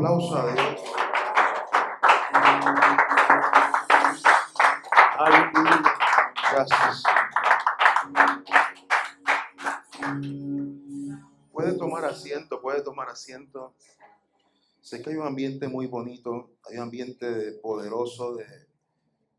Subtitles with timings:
[0.00, 0.80] aplauso a Dios.
[5.18, 5.82] Aleluya.
[6.52, 7.02] Gracias.
[11.52, 13.74] Puede tomar asiento, puede tomar asiento.
[14.80, 18.46] Sé que hay un ambiente muy bonito, hay un ambiente poderoso de...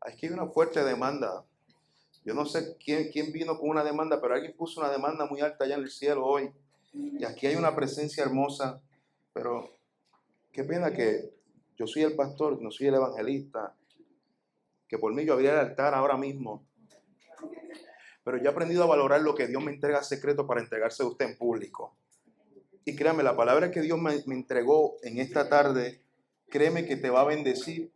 [0.06, 1.44] Es que hay una fuerte demanda.
[2.24, 5.40] Yo no sé quién, quién vino con una demanda, pero alguien puso una demanda muy
[5.40, 6.52] alta allá en el cielo hoy.
[6.92, 8.80] Y aquí hay una presencia hermosa,
[9.32, 9.81] pero
[10.52, 11.32] qué pena que
[11.76, 13.74] yo soy el pastor, no soy el evangelista,
[14.86, 16.66] que por mí yo abriera el altar ahora mismo.
[18.24, 21.06] Pero yo he aprendido a valorar lo que Dios me entrega secreto para entregarse a
[21.06, 21.96] usted en público.
[22.84, 26.02] Y créame, la palabra que Dios me, entregó en esta tarde,
[26.48, 27.90] créeme que te va a bendecir.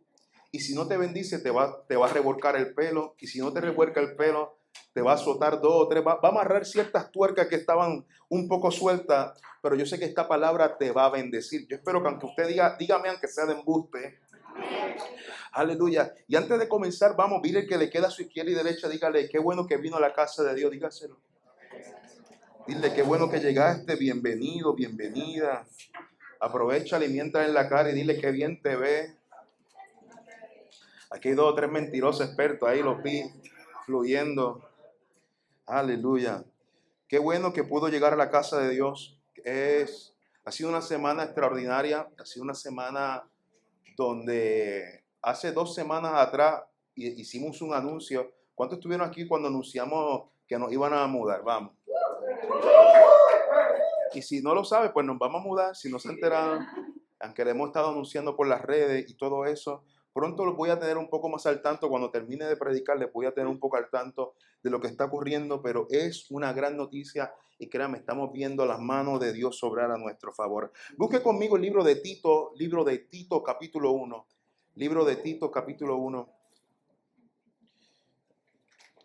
[0.51, 3.15] Y si no te bendice, te va, te va a revolcar el pelo.
[3.19, 4.56] Y si no te revuelca el pelo,
[4.93, 6.05] te va a azotar dos o tres.
[6.05, 9.39] Va, va a amarrar ciertas tuercas que estaban un poco sueltas.
[9.61, 11.67] Pero yo sé que esta palabra te va a bendecir.
[11.67, 14.19] Yo espero que aunque usted diga, dígame aunque sea de embuste.
[15.51, 16.13] Aleluya.
[16.27, 19.27] Y antes de comenzar, vamos, mire que le queda a su izquierda y derecha, dígale,
[19.29, 21.17] qué bueno que vino a la casa de Dios, dígaselo.
[22.67, 25.65] Dile qué bueno que llegaste, bienvenido, bienvenida.
[26.39, 29.15] Aprovecha, alimenta en la cara y dile qué bien te ve.
[31.09, 33.23] Aquí hay dos o tres mentirosos expertos, ahí los vi
[33.85, 34.66] fluyendo.
[35.67, 36.45] Aleluya.
[37.09, 39.19] Qué bueno que pudo llegar a la casa de Dios.
[39.43, 40.15] Es,
[40.45, 43.27] ha sido una semana extraordinaria, ha sido una semana
[43.97, 46.63] donde hace dos semanas atrás
[46.95, 48.31] hicimos un anuncio.
[48.55, 51.43] ¿Cuántos estuvieron aquí cuando anunciamos que nos iban a mudar?
[51.43, 51.73] Vamos.
[54.13, 55.75] Y si no lo sabe, pues nos vamos a mudar.
[55.75, 56.65] Si no se enteran,
[57.19, 59.83] aunque le hemos estado anunciando por las redes y todo eso,
[60.17, 61.89] pronto lo voy a tener un poco más al tanto.
[61.89, 64.87] Cuando termine de predicar, les voy a tener un poco al tanto de lo que
[64.87, 65.61] está ocurriendo.
[65.61, 69.97] Pero es una gran noticia y créanme, estamos viendo las manos de Dios sobrar a
[69.97, 70.71] nuestro favor.
[70.97, 74.25] Busque conmigo el libro de Tito, libro de Tito, capítulo 1.
[74.73, 76.29] Libro de Tito, capítulo 1.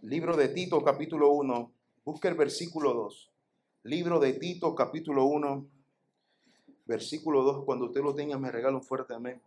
[0.01, 1.73] Libro de Tito, capítulo 1.
[2.07, 3.33] Busque el versículo 2.
[3.83, 5.67] Libro de Tito, capítulo 1,
[6.87, 7.67] versículo 2.
[7.67, 9.43] Cuando usted lo tenga, me regala un fuerte amén.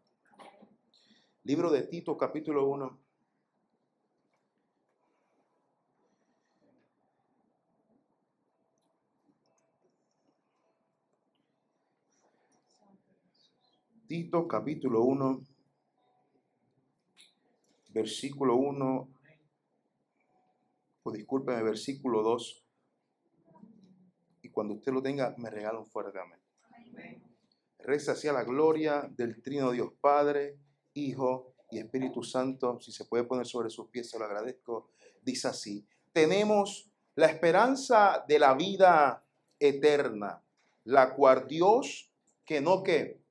[1.46, 3.00] Libro de Tito, capítulo 1.
[14.08, 15.42] Tito capítulo 1,
[17.90, 19.10] versículo 1,
[21.04, 22.66] o discúlpeme, versículo 2
[24.56, 26.40] cuando usted lo tenga, me regala un fuerte amén.
[27.80, 30.58] Reza hacia la gloria del Trino Dios Padre,
[30.96, 32.80] Hijo y Espíritu Santo.
[32.80, 34.90] Si se puede poner sobre sus pies, se lo agradezco.
[35.22, 39.24] Dice así, tenemos la esperanza de la vida
[39.60, 40.42] eterna,
[40.86, 42.12] la cual Dios,
[42.46, 43.22] que no que,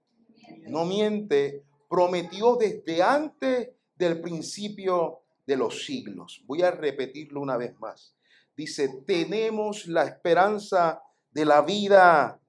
[0.69, 6.43] no miente, prometió desde antes del principio de los siglos.
[6.47, 8.17] Voy a repetirlo una vez más.
[8.57, 12.41] Dice, tenemos la esperanza de la vida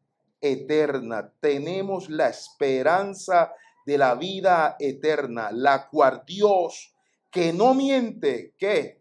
[0.41, 1.31] eterna.
[1.39, 3.51] Tenemos la esperanza
[3.85, 6.93] de la vida eterna, la cual Dios,
[7.31, 8.99] que no miente, que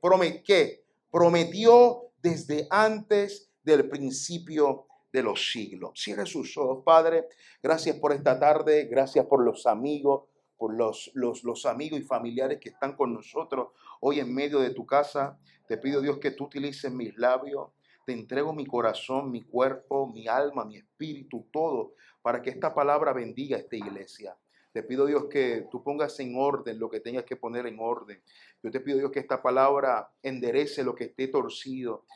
[1.11, 5.93] prometió desde antes del principio de los siglos.
[5.95, 7.28] Cierre sus ojos, Padre.
[7.62, 10.25] Gracias por esta tarde, gracias por los amigos,
[10.56, 13.69] por los, los, los amigos y familiares que están con nosotros
[14.01, 15.39] hoy en medio de tu casa.
[15.66, 17.71] Te pido, Dios, que tú utilices mis labios
[18.05, 23.12] te entrego mi corazón, mi cuerpo, mi alma, mi espíritu, todo, para que esta palabra
[23.12, 24.37] bendiga a esta iglesia.
[24.74, 28.20] Te pido Dios que tú pongas en orden lo que tengas que poner en orden.
[28.60, 32.06] Yo te pido Dios que esta palabra enderece lo que esté torcido.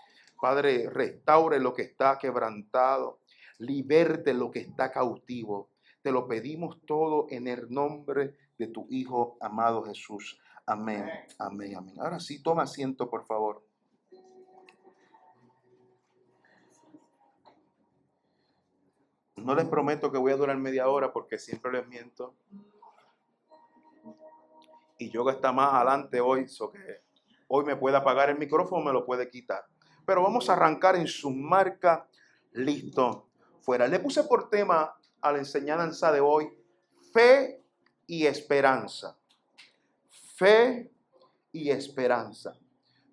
[0.41, 3.21] Padre, restaure lo que está quebrantado.
[3.59, 5.71] Liberte lo que está cautivo.
[6.03, 10.41] Te lo pedimos todo en el nombre de tu Hijo amado Jesús.
[10.67, 11.09] Amén,
[11.39, 11.95] amén, amén.
[12.01, 13.68] Ahora sí, toma asiento, por favor.
[19.49, 22.35] No les prometo que voy a durar media hora porque siempre les miento.
[24.99, 27.01] Y yoga está más adelante hoy, so que
[27.47, 29.65] hoy me puede apagar el micrófono, me lo puede quitar.
[30.05, 32.07] Pero vamos a arrancar en su marca,
[32.53, 33.31] listo,
[33.63, 33.89] fuera.
[33.89, 36.53] Le puse por tema a la enseñanza de hoy
[37.15, 37.65] fe
[38.07, 39.17] y esperanza.
[40.37, 40.93] Fe
[41.53, 42.55] y esperanza.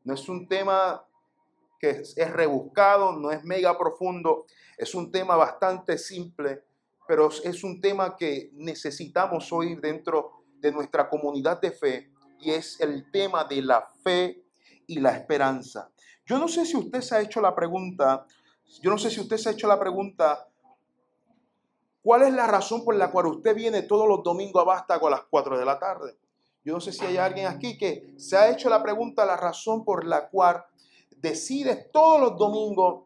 [0.04, 1.02] No es un tema
[1.90, 4.46] es, rebuscado, no es mega profundo,
[4.78, 6.64] es un tema bastante simple,
[7.08, 12.80] pero es un tema que necesitamos oír dentro de nuestra comunidad de fe y es
[12.82, 14.44] el tema de la fe
[14.88, 15.90] y la esperanza.
[16.26, 18.26] Yo no sé si usted se ha hecho la pregunta,
[18.82, 20.48] yo no sé si usted se ha hecho la pregunta,
[22.06, 25.10] ¿Cuál es la razón por la cual usted viene todos los domingos a Vástago a
[25.10, 26.16] las 4 de la tarde?
[26.64, 29.84] Yo no sé si hay alguien aquí que se ha hecho la pregunta, la razón
[29.84, 30.64] por la cual
[31.25, 33.06] decides todos los domingos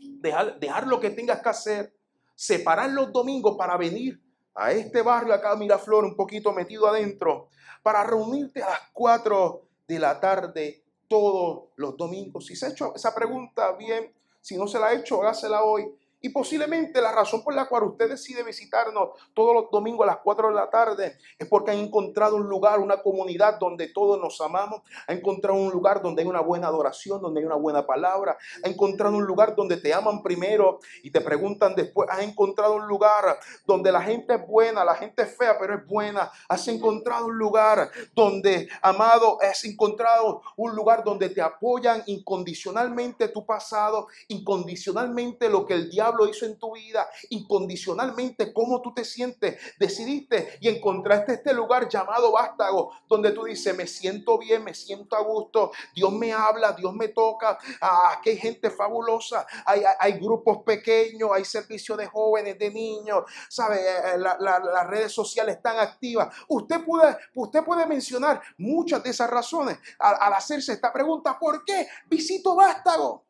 [0.00, 1.94] dejar, dejar lo que tengas que hacer,
[2.34, 4.20] separar los domingos para venir
[4.54, 7.48] a este barrio acá, Miraflor, un poquito metido adentro,
[7.82, 12.46] para reunirte a las 4 de la tarde todos los domingos.
[12.46, 14.12] Si se ha hecho esa pregunta, bien.
[14.40, 15.84] Si no se la ha hecho, hágasela hoy.
[16.24, 20.20] Y posiblemente la razón por la cual usted decide visitarnos todos los domingos a las
[20.24, 24.40] 4 de la tarde es porque ha encontrado un lugar, una comunidad donde todos nos
[24.40, 24.80] amamos.
[25.06, 28.38] Ha encontrado un lugar donde hay una buena adoración, donde hay una buena palabra.
[28.64, 32.08] Ha encontrado un lugar donde te aman primero y te preguntan después.
[32.10, 35.86] Has encontrado un lugar donde la gente es buena, la gente es fea, pero es
[35.86, 36.30] buena.
[36.48, 43.44] Has encontrado un lugar donde, amado, has encontrado un lugar donde te apoyan incondicionalmente tu
[43.44, 49.04] pasado, incondicionalmente lo que el diablo lo hizo en tu vida, incondicionalmente, cómo tú te
[49.04, 49.58] sientes.
[49.78, 55.16] Decidiste y encontraste este lugar llamado Vástago, donde tú dices, me siento bien, me siento
[55.16, 60.12] a gusto, Dios me habla, Dios me toca, ah, aquí hay gente fabulosa, hay, hay,
[60.14, 63.76] grupos pequeños, hay servicio de jóvenes, de niños, ¿sabe?
[63.76, 66.34] Eh, eh, las redes sociales están activas.
[66.48, 71.64] Usted puede, usted puede mencionar muchas de esas razones al, al hacerse esta pregunta, ¿por
[71.64, 73.24] qué visito Vástago?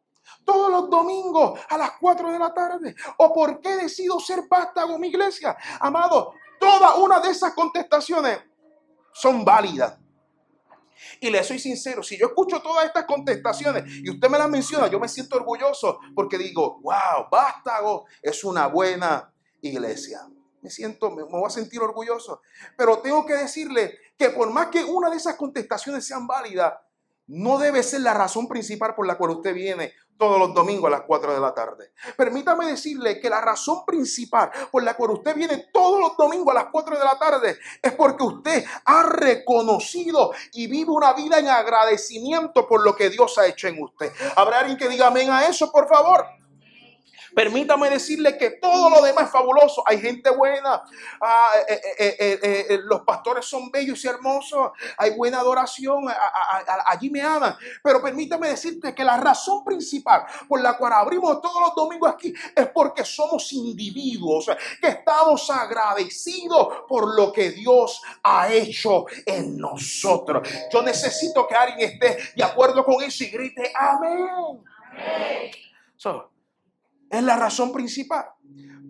[0.44, 2.94] Todos los domingos a las 4 de la tarde?
[3.18, 5.56] ¿O por qué decido ser vástago mi iglesia?
[5.80, 8.40] Amado, toda una de esas contestaciones
[9.12, 9.98] son válidas.
[11.20, 14.88] Y le soy sincero, si yo escucho todas estas contestaciones y usted me las menciona,
[14.88, 20.20] yo me siento orgulloso porque digo, wow, Vástago es una buena iglesia.
[20.62, 22.40] Me siento, me, voy a sentir orgulloso.
[22.76, 26.74] Pero tengo que decirle que por más que una de esas contestaciones sean válidas,
[27.26, 30.98] no debe ser la razón principal por la cual usted viene todos los domingos a
[30.98, 31.92] las 4 de la tarde.
[32.16, 36.62] Permítame decirle que la razón principal por la cual usted viene todos los domingos a
[36.62, 41.48] las 4 de la tarde es porque usted ha reconocido y vive una vida en
[41.48, 44.12] agradecimiento por lo que Dios ha hecho en usted.
[44.36, 46.43] ¿Habrá alguien que diga amén a eso, por favor?
[47.34, 49.82] Permítame decirle que todo lo demás es fabuloso.
[49.86, 50.82] Hay gente buena.
[51.20, 54.70] Ah, eh, eh, eh, los pastores son bellos y hermosos.
[54.98, 56.04] Hay buena adoración.
[56.86, 57.56] allí me aman.
[57.82, 62.32] Pero permítame decirte que la razón principal por la cual abrimos todos los domingos aquí
[62.54, 70.48] es porque somos individuos que estamos agradecidos por lo que Dios ha hecho en nosotros.
[70.72, 74.28] Yo necesito que alguien esté de acuerdo con eso y grite amén.
[76.04, 76.33] amén.
[77.14, 78.26] Es la razón principal.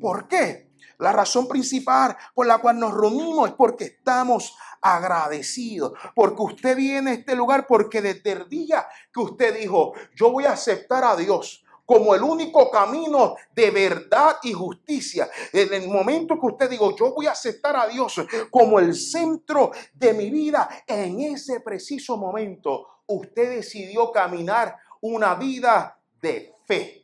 [0.00, 0.70] ¿Por qué?
[0.98, 7.10] La razón principal por la cual nos reunimos es porque estamos agradecidos, porque usted viene
[7.10, 11.16] a este lugar, porque desde el día que usted dijo, yo voy a aceptar a
[11.16, 15.28] Dios como el único camino de verdad y justicia.
[15.52, 19.70] En el momento que usted dijo, yo voy a aceptar a Dios como el centro
[19.92, 27.03] de mi vida, en ese preciso momento usted decidió caminar una vida de fe.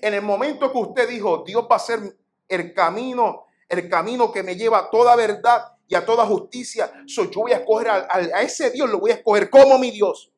[0.00, 2.16] En el momento que usted dijo, Dios va a ser
[2.48, 7.30] el camino, el camino que me lleva a toda verdad y a toda justicia, so,
[7.30, 10.32] yo voy a escoger a, ese Dios, lo voy a escoger como mi Dios.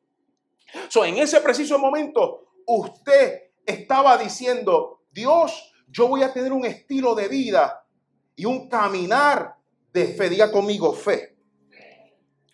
[0.89, 7.15] So, en ese preciso momento, usted estaba diciendo, Dios, yo voy a tener un estilo
[7.15, 7.85] de vida
[8.35, 9.55] y un caminar
[9.93, 10.29] de fe.
[10.29, 11.37] Diga conmigo, fe.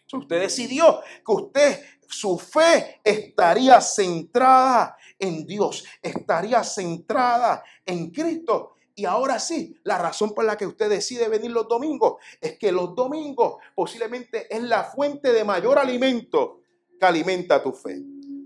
[0.06, 8.74] So, usted decidió que usted, su fe estaría centrada en Dios, estaría centrada en Cristo.
[8.96, 12.72] Y ahora sí, la razón por la que usted decide venir los domingos es que
[12.72, 16.62] los domingos posiblemente es la fuente de mayor alimento
[17.00, 18.02] que alimenta tu fe.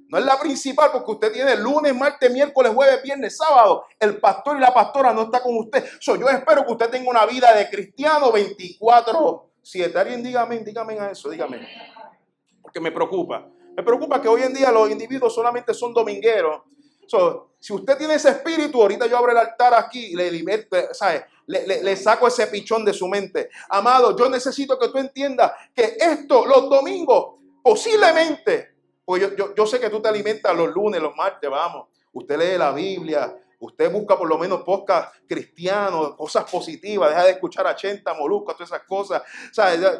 [0.10, 3.86] No es la principal porque usted tiene lunes, martes, miércoles, jueves, viernes, sábado.
[4.00, 5.84] El pastor y la pastora no está con usted.
[6.00, 10.00] So, yo espero que usted tenga una vida de cristiano 24, 7.
[10.00, 11.68] Alguien dígame, dígame a eso, dígame.
[12.62, 13.50] Porque me preocupa.
[13.78, 16.64] Me preocupa que hoy en día los individuos solamente son domingueros.
[17.60, 21.96] si usted tiene ese espíritu, ahorita yo abro el altar aquí y le, Le, le,
[21.96, 23.52] saco ese pichón de su mente.
[23.70, 28.74] Amado, yo necesito que tú entiendas que esto, los domingos, posiblemente,
[29.06, 31.88] pues yo, yo sé que tú te alimentas los lunes, los martes, vamos.
[32.14, 37.32] Usted lee la Biblia, Usted busca por lo menos podcast cristianos, cosas positivas, deja de
[37.32, 39.24] escuchar a Chenta, Molusco, todas esas cosas.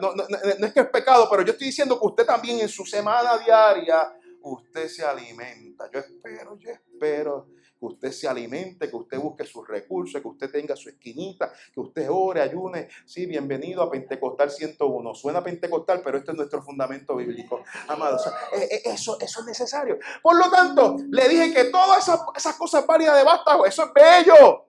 [0.02, 0.24] No, no,
[0.66, 4.14] es que es pecado, pero yo estoy diciendo que usted también en su semana diaria,
[4.42, 5.90] usted se alimenta.
[5.92, 10.52] Yo espero, yo espero que usted se alimente, que usted busque sus recursos, que usted
[10.52, 12.88] tenga su esquinita, que usted ore, ayune.
[13.06, 15.16] Sí, bienvenido a Pentecostal 101.
[15.16, 17.64] Suena Pentecostal, pero este es nuestro fundamento bíblico.
[17.88, 20.00] Amados, eh, eh, eso, eso es necesario.
[20.22, 24.66] Por lo tanto, le dije que todas esas, cosas válidas de vástago, eso es bello.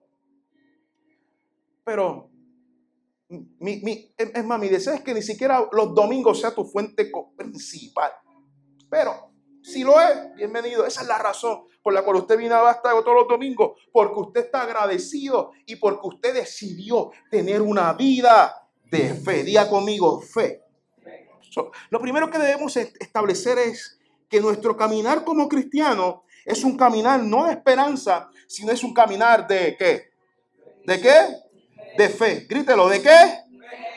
[1.84, 2.28] pero
[3.28, 7.10] mi, mi, es más, mi deseo es que ni siquiera los domingos sea tu fuente
[7.36, 8.12] principal.
[8.90, 9.27] Pero
[9.68, 10.86] si lo es, bienvenido.
[10.86, 13.78] Esa es la razón por la cual usted viene a Vástago todos los domingos.
[13.92, 19.44] Porque usted está agradecido y porque usted decidió tener una vida de fe.
[19.44, 20.62] Diga conmigo, fe.
[21.90, 23.98] lo primero que debemos establecer es
[24.28, 29.46] que nuestro caminar como cristiano es un caminar no de esperanza, sino es un caminar
[29.46, 30.10] de qué?
[30.84, 31.18] ¿De qué?
[31.96, 32.46] De fe.
[32.48, 33.44] Grítelo, ¿de qué?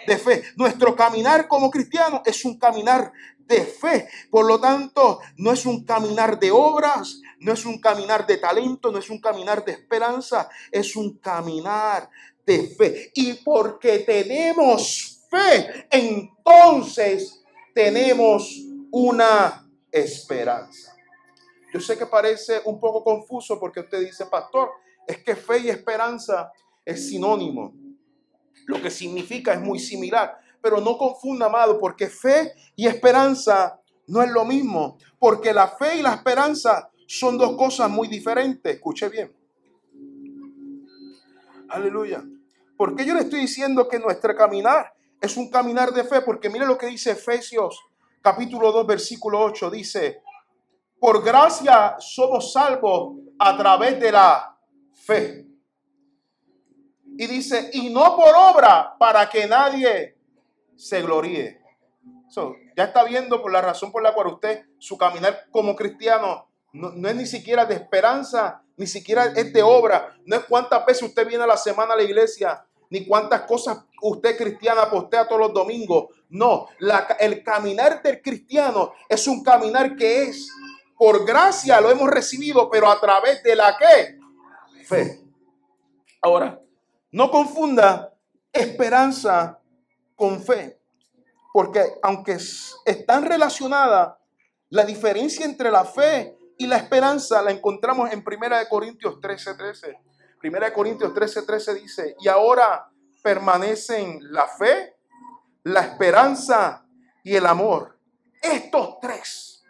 [0.06, 0.44] De fe.
[0.58, 3.14] Nuestro caminar como cristiano es un caminar
[3.52, 4.08] de fe.
[4.30, 8.92] Por lo tanto, no es un caminar de obras, no es un caminar de talento,
[8.92, 12.10] no es un caminar de esperanza, es un caminar
[12.46, 13.12] de fe.
[13.14, 17.44] Y porque tenemos fe, entonces
[17.76, 20.96] tenemos una esperanza.
[21.74, 24.72] Yo sé que parece un poco confuso porque usted dice, pastor,
[25.08, 26.52] es que fe y esperanza
[26.84, 27.74] es sinónimo.
[28.66, 30.41] Lo que significa es muy similar.
[30.62, 34.98] Pero no confunda, amado, porque fe y esperanza no es lo mismo.
[35.20, 38.76] Porque la fe y la esperanza son dos cosas muy diferentes.
[38.76, 39.36] Escuche bien.
[41.70, 42.24] Aleluya.
[42.78, 46.22] ¿Por qué yo le estoy diciendo que nuestro caminar es un caminar de fe?
[46.22, 47.80] Porque mire lo que dice Efesios
[48.22, 49.70] capítulo 2, versículo 8.
[49.70, 50.22] Dice,
[51.00, 54.58] por gracia somos salvos a través de la
[54.94, 55.48] fe.
[57.18, 60.18] Y dice, y no por obra para que nadie
[60.76, 61.62] se gloríe.
[62.76, 67.10] ya está viendo por la razón por la cual usted, su caminar como cristiano, no,
[67.10, 70.16] es ni siquiera de esperanza, ni siquiera es de obra.
[70.26, 73.86] No es cuántas veces usted viene a la semana a la iglesia, ni cuántas cosas
[74.02, 76.08] usted cristiana postea todos los domingos.
[76.30, 76.68] No,
[77.20, 80.50] el caminar del cristiano es un caminar que es
[80.98, 84.20] por gracia, lo hemos recibido, pero a través de la que?
[84.86, 85.20] Fe.
[86.22, 86.62] Ahora,
[87.12, 88.14] no confunda
[88.54, 89.61] esperanza
[90.22, 90.80] con fe,
[91.52, 92.38] porque aunque
[92.86, 94.20] están relacionadas,
[94.70, 99.58] la diferencia entre la fe y la esperanza la encontramos en 1 Corintios 13:13.
[99.58, 99.98] 13.
[100.44, 102.88] 1 Corintios 13:13 13 dice, y ahora
[103.24, 104.96] permanecen la fe,
[105.64, 106.86] la esperanza
[107.24, 107.98] y el amor.
[108.44, 109.64] Estos tres.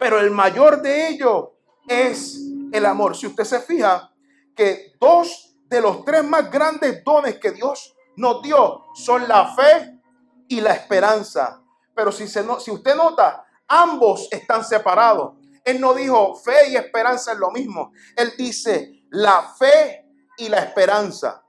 [0.00, 1.50] Pero el mayor de ellos
[1.86, 2.40] es
[2.72, 3.16] el amor.
[3.16, 4.12] Si usted se fija
[4.56, 9.98] que dos de los tres más grandes dones que Dios nos dio son la fe
[10.46, 11.60] y la esperanza.
[11.94, 15.34] Pero si, se si usted nota, ambos están separados.
[15.64, 17.92] Él no dijo fe y esperanza es lo mismo.
[18.16, 20.06] Él dice la fe
[20.38, 21.42] y la esperanza.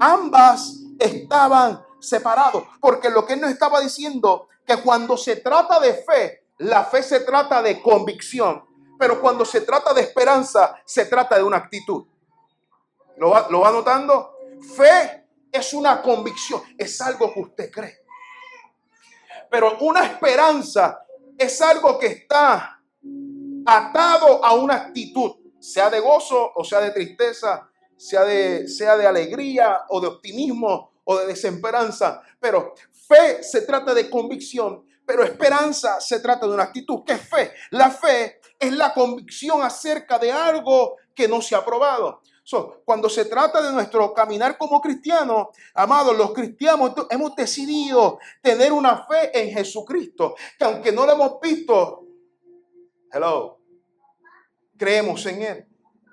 [0.00, 2.64] Ambas estaban separados.
[2.80, 7.02] Porque lo que él nos estaba diciendo, que cuando se trata de fe, la fe
[7.02, 8.64] se trata de convicción.
[8.98, 12.06] Pero cuando se trata de esperanza, se trata de una actitud.
[13.16, 14.32] ¿Lo va, notando?
[14.74, 15.19] Fe
[15.52, 17.98] es una convicción, es algo que usted cree.
[19.50, 21.04] Pero una esperanza
[21.36, 22.80] es algo que está
[23.66, 29.06] atado a una actitud, sea de gozo o sea de tristeza, sea de, sea de
[29.06, 32.22] alegría o de optimismo o de desesperanza.
[32.38, 37.02] Pero fe se trata de convicción, pero esperanza se trata de una actitud.
[37.04, 37.52] ¿Qué es fe?
[37.70, 42.19] La fe es la convicción acerca de algo que no se ha probado
[42.84, 49.06] cuando se trata de nuestro caminar como cristianos, amados, los cristianos hemos decidido tener una
[49.06, 52.06] fe en Jesucristo, que aunque no lo hemos visto,
[53.12, 53.60] hello,
[54.76, 55.66] creemos en Él.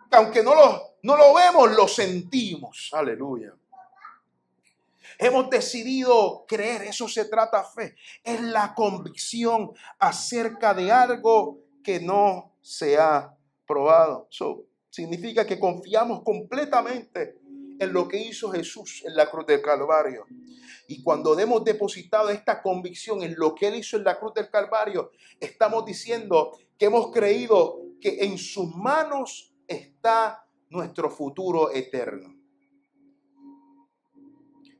[0.09, 2.89] Que aunque no lo, no lo vemos, lo sentimos.
[2.93, 3.53] Aleluya.
[5.19, 7.95] Hemos decidido creer, eso se trata fe.
[8.23, 13.33] Es la convicción acerca de algo que no se ha
[13.65, 14.27] probado.
[14.97, 17.37] Significa que confiamos completamente
[17.79, 20.25] en lo que hizo Jesús en la cruz del Calvario.
[20.87, 24.49] Y cuando hemos depositado esta convicción en lo que Él hizo en la cruz del
[24.49, 32.35] Calvario, estamos diciendo que hemos creído que en sus manos está nuestro futuro eterno.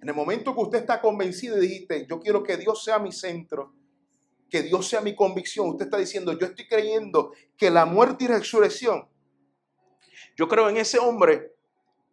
[0.01, 3.11] En el momento que usted está convencido y dijiste, yo quiero que Dios sea mi
[3.11, 3.75] centro,
[4.49, 8.27] que Dios sea mi convicción, usted está diciendo, yo estoy creyendo que la muerte y
[8.29, 9.07] resurrección
[10.37, 11.51] yo creo en ese hombre,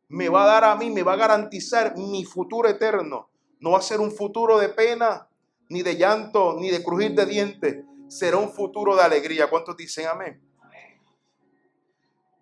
[0.09, 3.28] me va a dar a mí, me va a garantizar mi futuro eterno.
[3.61, 5.28] No va a ser un futuro de pena,
[5.69, 7.85] ni de llanto, ni de crujir de dientes.
[8.09, 9.50] Será un futuro de alegría.
[9.50, 10.40] ¿Cuántos dicen amén?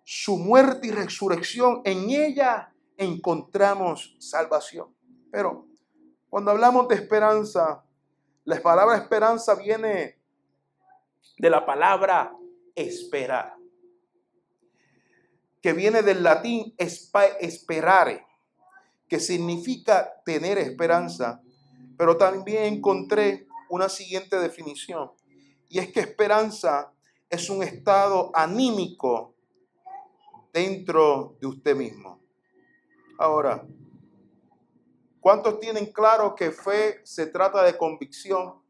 [0.05, 4.93] Su muerte y resurrección, en ella encontramos salvación.
[5.31, 5.67] Pero
[6.29, 7.83] cuando hablamos de esperanza,
[8.45, 10.17] la palabra esperanza viene
[11.37, 12.33] de la palabra
[12.75, 13.62] esperar
[15.63, 18.27] que viene del latín esperare.
[19.07, 21.41] que significa tener esperanza,
[21.97, 25.11] pero también encontré una siguiente definición,
[25.69, 26.91] y es que esperanza
[27.29, 29.35] es un estado anímico
[30.51, 32.19] dentro de usted mismo.
[33.19, 33.67] Ahora,
[35.19, 38.63] ¿cuántos tienen claro que fe se trata de convicción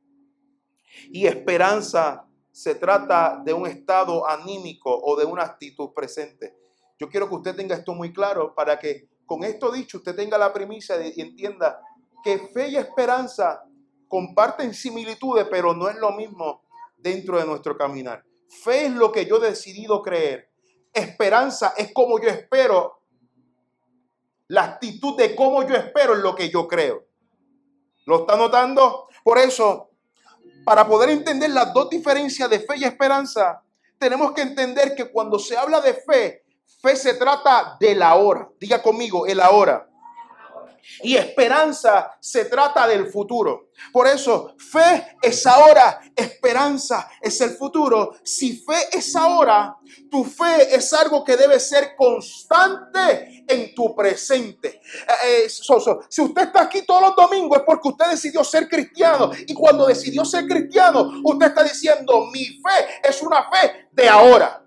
[1.09, 6.62] y esperanza se trata de un estado anímico o de una actitud presente?
[7.00, 10.38] Yo quiero que usted tenga esto muy claro para que con esto dicho usted tenga
[10.38, 11.79] la premisa y entienda
[12.23, 13.63] que fe y esperanza
[14.07, 16.63] comparten similitudes, pero no es lo mismo
[16.97, 18.23] dentro de nuestro caminar.
[18.47, 20.50] Fe es lo que yo he decidido creer.
[20.93, 23.01] Esperanza es como yo espero.
[24.47, 27.05] La actitud de cómo yo espero es lo que yo creo.
[28.05, 29.07] ¿Lo está notando?
[29.23, 29.89] Por eso,
[30.63, 33.63] para poder entender las dos diferencias de fe y esperanza,
[33.97, 36.42] tenemos que entender que cuando se habla de fe,
[36.83, 38.49] fe se trata de la hora.
[38.59, 39.87] Diga conmigo, el ahora.
[41.01, 43.69] Y esperanza se trata del futuro.
[43.93, 48.17] Por eso, fe es ahora, esperanza es el futuro.
[48.21, 49.77] Si fe es ahora,
[50.11, 54.81] tu fe es algo que debe ser constante en tu presente.
[55.23, 59.31] Eh, eh, si usted está aquí todos los domingos es porque usted decidió ser cristiano.
[59.47, 64.62] Y cuando decidió ser cristiano, usted está diciendo, mi fe es una fe de ahora.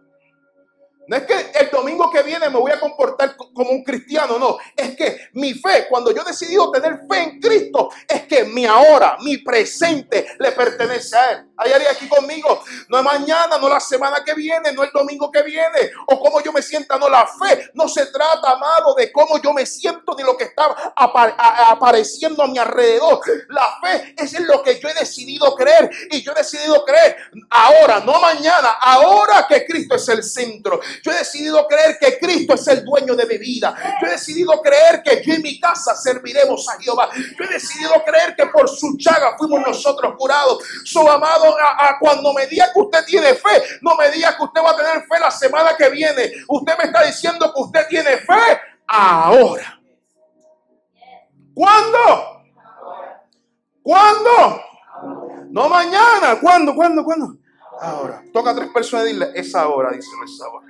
[1.09, 4.59] No es que el domingo que viene me voy a comportar como un cristiano, no.
[4.77, 8.67] Es que mi fe, cuando yo he decidido tener fe en Cristo, es que mi
[8.67, 11.46] ahora, mi presente le pertenece a Él.
[11.57, 12.63] Hay alguien aquí conmigo.
[12.89, 16.41] No es mañana, no la semana que viene, no el domingo que viene, o cómo
[16.43, 16.99] yo me sienta.
[16.99, 20.45] No, la fe no se trata, amado, de cómo yo me siento ni lo que
[20.45, 20.65] está
[20.97, 23.21] apareciendo a mi alrededor.
[23.49, 25.91] La fe es en lo que yo he decidido creer.
[26.11, 27.17] Y yo he decidido creer
[27.51, 30.81] ahora, no mañana, ahora que Cristo es el centro.
[31.03, 33.75] Yo he decidido creer que Cristo es el dueño de mi vida.
[34.01, 37.09] Yo he decidido creer que yo y mi casa serviremos a Jehová.
[37.15, 40.63] Yo he decidido creer que por su chaga fuimos nosotros curados.
[40.85, 41.46] Su amado,
[42.01, 45.03] cuando me diga que usted tiene fe, no me diga que usted va a tener
[45.03, 46.33] fe la semana que viene.
[46.49, 49.81] Usted me está diciendo que usted tiene fe ahora.
[51.55, 52.43] ¿Cuándo?
[53.83, 54.61] ¿Cuándo?
[55.51, 56.39] No mañana.
[56.41, 56.75] ¿Cuándo?
[56.75, 57.05] ¿Cuándo?
[57.05, 57.37] ¿Cuándo?
[57.81, 58.23] Ahora.
[58.33, 60.67] Toca a tres personas y dile, es ahora, dice, es ahora.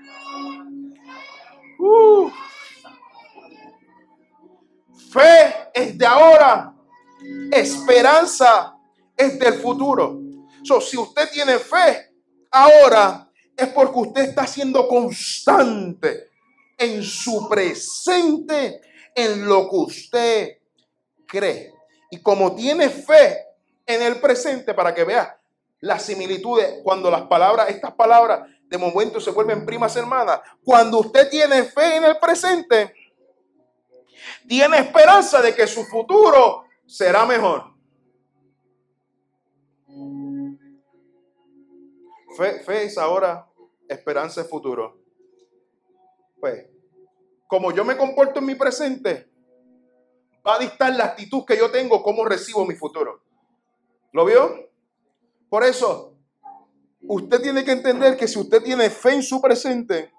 [1.78, 2.30] Uh.
[5.12, 6.72] Fe es de ahora.
[7.50, 8.76] Esperanza
[9.16, 10.25] es del futuro.
[10.66, 12.12] So, si usted tiene fe
[12.50, 16.30] ahora, es porque usted está siendo constante
[16.76, 18.80] en su presente,
[19.14, 20.58] en lo que usted
[21.24, 21.72] cree.
[22.10, 23.46] Y como tiene fe
[23.86, 25.38] en el presente, para que vea
[25.80, 30.40] las similitudes, cuando las palabras, estas palabras de momento se vuelven primas hermanas.
[30.64, 32.92] Cuando usted tiene fe en el presente,
[34.48, 37.76] tiene esperanza de que su futuro será mejor.
[42.36, 43.48] Fe, fe es ahora,
[43.88, 44.98] esperanza es futuro.
[46.38, 46.66] Pues,
[47.46, 49.30] como yo me comporto en mi presente,
[50.46, 53.20] va a dictar la actitud que yo tengo, cómo recibo mi futuro.
[54.12, 54.68] ¿Lo vio?
[55.48, 56.14] Por eso,
[57.02, 60.12] usted tiene que entender que si usted tiene fe en su presente,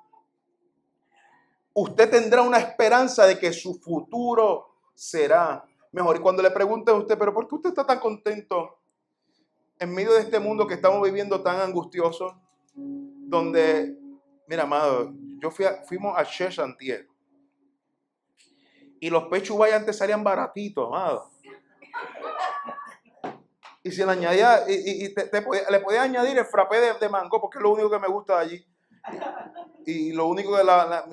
[1.73, 6.17] usted tendrá una esperanza de que su futuro será mejor.
[6.17, 8.80] Y cuando le pregunten a usted, pero ¿por qué usted está tan contento
[9.80, 12.40] en medio de este mundo que estamos viviendo tan angustioso?
[12.76, 13.98] Donde,
[14.48, 17.08] mira, amado, yo fui fuimos a Sheshantier
[19.00, 21.30] y los pechubay antes salían baratitos, amado.
[23.84, 27.72] Y si le añadía, y, le podía añadir el frappé de, mango, porque es lo
[27.72, 28.68] único que me gusta de allí.
[29.86, 31.06] Y lo único de la,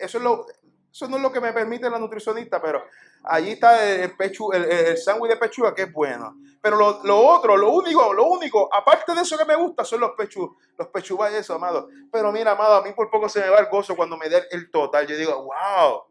[0.00, 0.46] eso es lo,
[0.92, 2.84] eso no es lo que me permite la nutricionista, pero
[3.24, 6.36] allí está el, pechu, el, sándwich de pechuga que es bueno.
[6.60, 10.12] Pero lo, otro, lo único, lo único, aparte de eso que me gusta, son los
[10.12, 11.88] pechu, los pechubas y eso, amado.
[12.10, 14.44] Pero mira, amado, a mí por poco se me va el gozo cuando me dé
[14.50, 15.06] el total.
[15.06, 16.04] Yo digo, wow,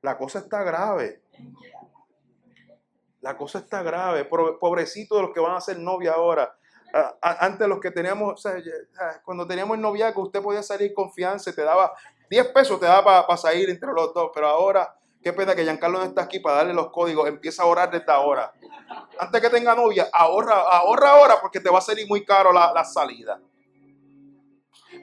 [0.00, 1.22] la cosa está grave.
[3.20, 4.24] La cosa está grave.
[4.24, 6.56] Pobrecito de los que van a ser novia ahora.
[7.20, 8.42] Antes los que teníamos,
[9.24, 11.92] cuando teníamos el noviazgo, usted podía salir confianza, te daba
[12.30, 14.30] 10 pesos, te daba para salir entre los dos.
[14.32, 17.28] Pero ahora, qué pena que Giancarlo no está aquí para darle los códigos.
[17.28, 18.52] Empieza a orar desde ahora.
[19.18, 22.72] Antes que tenga novia, ahorra, ahorra ahora porque te va a salir muy caro la,
[22.72, 23.40] la salida.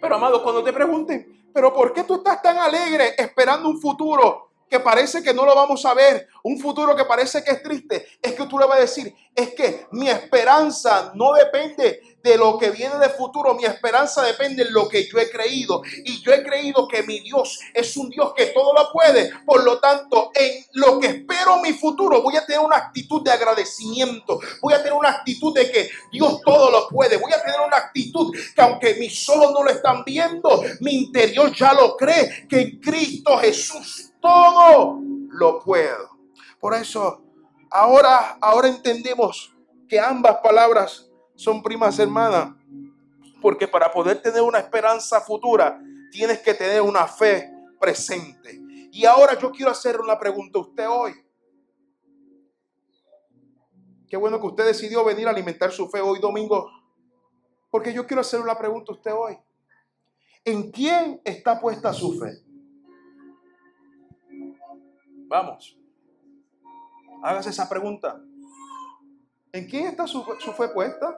[0.01, 4.51] Pero amado, cuando te pregunten, pero ¿por qué tú estás tan alegre esperando un futuro?
[4.69, 8.07] Que parece que no lo vamos a ver, un futuro que parece que es triste,
[8.21, 12.57] es que tú le vas a decir, es que mi esperanza no depende de lo
[12.57, 15.83] que viene de futuro, mi esperanza depende de lo que yo he creído.
[16.03, 19.31] Y yo he creído que mi Dios es un Dios que todo lo puede.
[19.45, 23.31] Por lo tanto, en lo que espero mi futuro, voy a tener una actitud de
[23.31, 24.39] agradecimiento.
[24.59, 27.17] Voy a tener una actitud de que Dios todo lo puede.
[27.17, 31.53] Voy a tener una actitud que aunque mis ojos no lo están viendo, mi interior
[31.53, 36.09] ya lo cree, que en Cristo Jesús todo lo puedo.
[36.59, 37.23] Por eso,
[37.69, 39.53] ahora, ahora entendemos
[39.87, 42.55] que ambas palabras son primas hermanas.
[43.41, 45.79] Porque para poder tener una esperanza futura,
[46.11, 48.59] tienes que tener una fe presente.
[48.91, 51.13] Y ahora yo quiero hacer una pregunta a usted hoy.
[54.09, 56.71] Qué bueno que usted decidió venir a alimentar su fe hoy domingo.
[57.69, 59.37] Porque yo quiero hacer una pregunta a usted hoy.
[60.43, 62.44] ¿En quién está puesta su fe?
[65.27, 65.77] Vamos.
[67.23, 68.21] Hágase esa pregunta.
[69.51, 71.17] ¿En quién está su, su fe puesta?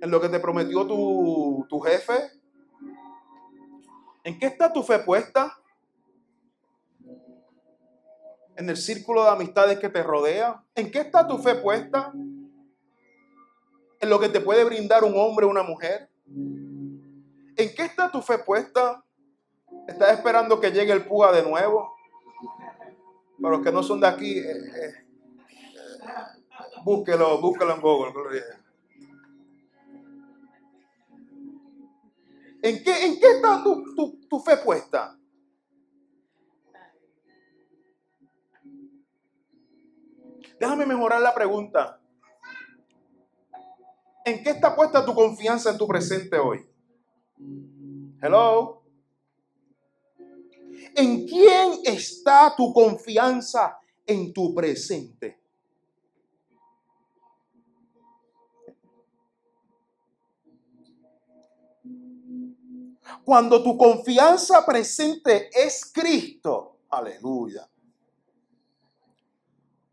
[0.00, 2.14] ¿En lo que te prometió tu, tu jefe?
[4.24, 5.58] ¿En qué está tu fe puesta?
[8.56, 10.62] ¿En el círculo de amistades que te rodea?
[10.74, 12.12] ¿En qué está tu fe puesta?
[14.00, 16.08] ¿En lo que te puede brindar un hombre o una mujer?
[16.26, 19.04] ¿En qué está tu fe puesta?
[19.86, 21.94] ¿Estás esperando que llegue el púa de nuevo?
[23.40, 24.94] Para los que no son de aquí, eh, eh,
[26.82, 28.42] búsquelo, búsquelo en Google.
[32.62, 35.18] ¿En qué, en qué está tu, tu, tu fe puesta?
[40.58, 41.99] Déjame mejorar la pregunta.
[44.30, 46.64] ¿En qué está puesta tu confianza en tu presente hoy?
[48.22, 48.80] Hello.
[50.94, 55.40] ¿En quién está tu confianza en tu presente?
[63.24, 67.68] Cuando tu confianza presente es Cristo, aleluya.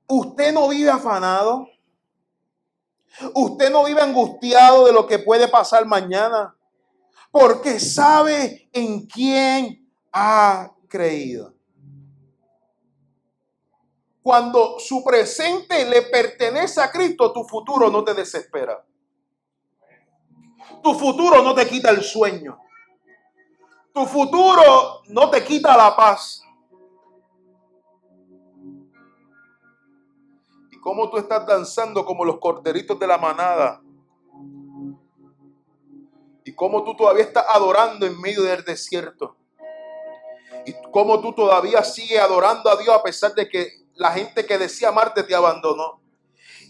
[0.07, 1.67] Usted no vive afanado.
[3.33, 6.55] Usted no vive angustiado de lo que puede pasar mañana.
[7.31, 11.53] Porque sabe en quién ha creído.
[14.21, 18.83] Cuando su presente le pertenece a Cristo, tu futuro no te desespera.
[20.83, 22.59] Tu futuro no te quita el sueño.
[23.93, 26.41] Tu futuro no te quita la paz.
[30.87, 33.81] Cómo tú estás danzando como los corderitos de la manada.
[36.45, 39.35] Y cómo tú todavía estás adorando en medio del desierto.
[40.65, 44.57] Y cómo tú todavía sigues adorando a Dios a pesar de que la gente que
[44.57, 45.99] decía amarte te abandonó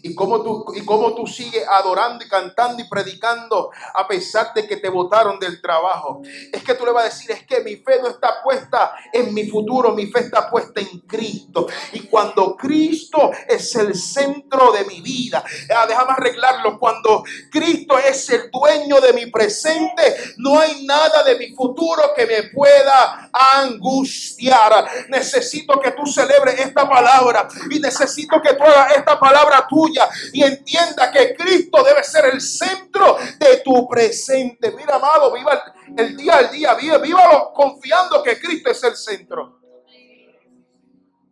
[0.02, 4.66] y cómo tú, y cómo tú sigues adorando y cantando y predicando a pesar de
[4.66, 6.22] que te votaron del trabajo.
[6.52, 9.32] Es que tú le vas a decir, es que mi fe no está puesta en
[9.34, 11.66] mi futuro, mi fe está puesta en Cristo.
[11.92, 15.42] Y cuando Cristo es el centro de mi vida,
[15.74, 21.36] ah, déjame arreglarlo, cuando Cristo es el dueño de mi presente, no hay nada de
[21.38, 24.88] mi futuro que me pueda angustiar.
[25.08, 29.87] Necesito que tú celebres esta palabra y necesito que tú hagas esta palabra tuya
[30.32, 34.72] y entienda que Cristo debe ser el centro de tu presente.
[34.72, 35.62] Mira, amado, viva
[35.96, 39.58] el día al día, vive, vívalo confiando que Cristo es el centro.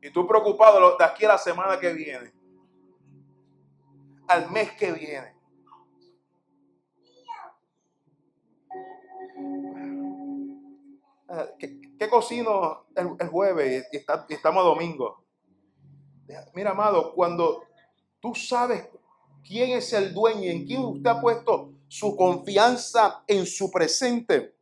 [0.03, 2.33] Y tú preocupado de aquí a la semana que viene,
[4.29, 5.35] al mes que viene.
[11.29, 13.97] Ah, ¿Qué, cocino el, jueves y
[14.33, 15.25] estamos domingo?
[16.55, 17.66] Mira, amado, cuando
[18.27, 18.89] Tú sabes
[19.47, 24.57] quién es el dueño en quién usted ha puesto su confianza en su presente.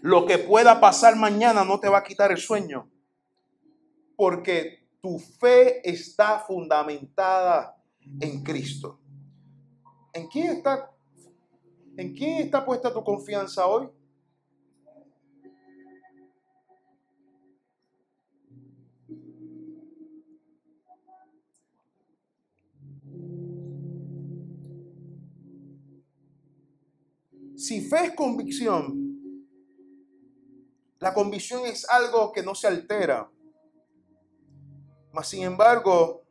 [0.00, 2.90] Lo que pueda pasar mañana no te va a quitar el sueño.
[4.16, 7.80] Porque tu fe está fundamentada
[8.20, 8.98] en Cristo.
[10.12, 10.90] ¿En quién está,
[11.96, 13.88] en quién está puesta tu confianza hoy?
[27.58, 28.94] Si fe es convicción,
[31.00, 33.28] la convicción es algo que no se altera.
[35.12, 36.22] Mas, sin embargo,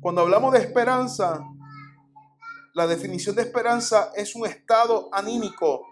[0.00, 1.44] cuando hablamos de esperanza,
[2.74, 5.86] La definición de esperanza es un estado anímico.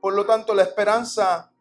[0.00, 1.52] Por lo tanto, la esperanza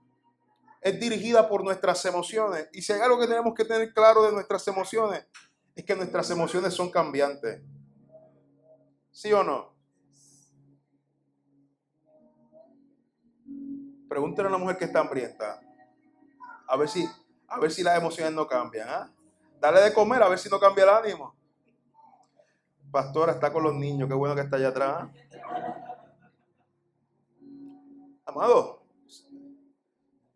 [0.79, 2.69] es dirigida por nuestras emociones.
[2.71, 5.25] Y si hay algo que tenemos que tener claro de nuestras emociones,
[5.75, 7.61] es que nuestras emociones son cambiantes.
[9.11, 9.72] ¿Sí o no?
[14.13, 15.59] Pregúntale a una mujer que está hambrienta.
[16.67, 17.03] A ver si,
[17.47, 18.87] a ver si las emociones no cambian.
[18.87, 19.11] ¿ah?
[19.59, 21.35] Dale de comer a ver si no cambia el ánimo.
[22.91, 25.09] Pastora está con los niños, qué bueno que está allá atrás.
[28.27, 28.83] Amado,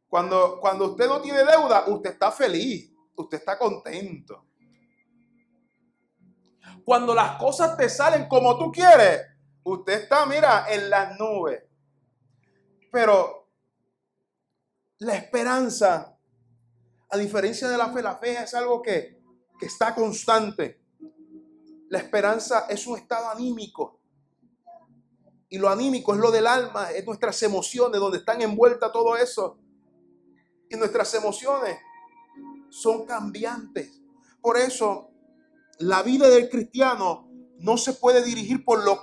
[0.10, 4.44] cuando, cuando usted no tiene deuda, usted está feliz, usted está contento.
[6.84, 9.22] Cuando las cosas te salen como tú quieres,
[9.62, 11.62] usted está, mira, en las nubes.
[12.92, 13.37] Pero
[15.00, 16.18] la esperanza,
[17.10, 19.22] a diferencia de la fe, la fe es algo que,
[19.60, 20.82] que está constante.
[21.90, 24.00] La esperanza es un estado anímico.
[25.50, 29.58] Y lo anímico es lo del alma, es nuestras emociones, donde están envueltas todo eso.
[30.70, 31.78] Y nuestras emociones
[32.70, 34.02] son cambiantes.
[34.42, 35.12] Por eso,
[35.80, 37.30] la vida del cristiano
[37.60, 39.02] no se puede dirigir por lo,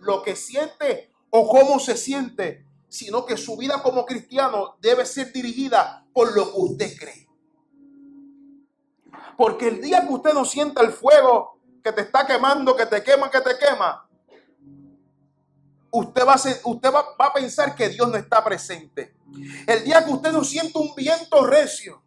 [0.00, 5.32] lo que siente o cómo se siente, sino que su vida como cristiano debe ser
[5.32, 7.28] dirigida por lo que usted cree.
[9.36, 13.02] Porque el día que usted no sienta el fuego que te está quemando, que te
[13.02, 14.08] quema, que te quema,
[15.90, 19.14] usted va a, usted va, a pensar que Dios no está presente.
[19.66, 22.02] El día que usted no siente un viento recio,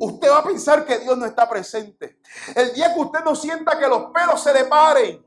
[0.00, 2.18] usted va a pensar que Dios no está presente.
[2.54, 5.24] El día que usted no sienta que los pelos se le paren,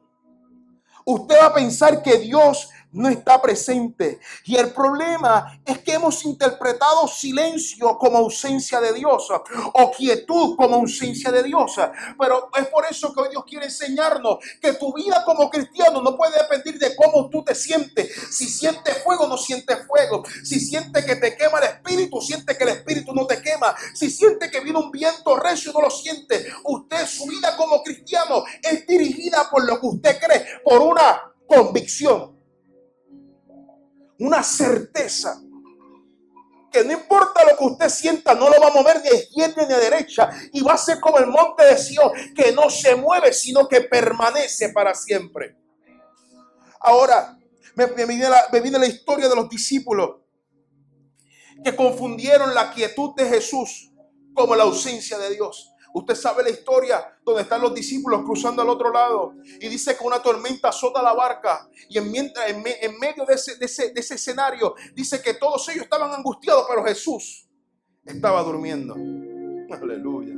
[1.05, 4.19] usted va a pensar que Dios no está presente.
[4.45, 9.27] Y el problema es que hemos interpretado silencio como ausencia de Dios
[9.73, 11.73] o quietud como ausencia de Dios.
[12.19, 16.15] Pero es por eso que hoy Dios quiere enseñarnos que tu vida como cristiano no
[16.15, 18.11] puede depender de cómo tú te sientes.
[18.31, 20.23] Si sientes fuego, no sientes fuego.
[20.43, 23.75] Si sientes que te quema el espíritu, siente que el espíritu no te quema.
[23.93, 26.47] Si sientes que viene un viento recio, no lo siente.
[26.65, 32.40] Usted, su vida como cristiano es dirigida por lo que usted cree, por una convicción
[34.21, 35.41] una certeza
[36.71, 39.65] que no importa lo que usted sienta, no lo va a mover ni a izquierda
[39.67, 40.29] ni a derecha.
[40.53, 43.81] Y va a ser como el monte de Sion, que no se mueve, sino que
[43.81, 45.57] permanece para siempre.
[46.79, 47.37] Ahora,
[47.75, 50.21] me, viene la, me viene la historia de los discípulos
[51.63, 53.91] que confundieron la quietud de Jesús
[54.33, 55.70] como la ausencia de Dios.
[55.93, 60.03] Usted sabe la historia donde están los discípulos cruzando al otro lado y dice que
[60.05, 64.15] una tormenta azota la barca y en, en, medio de ese, de, ese, de ese
[64.15, 67.47] escenario dice que todos ellos estaban angustiados, pero Jesús
[68.05, 68.93] estaba durmiendo.
[69.81, 70.35] Aleluya.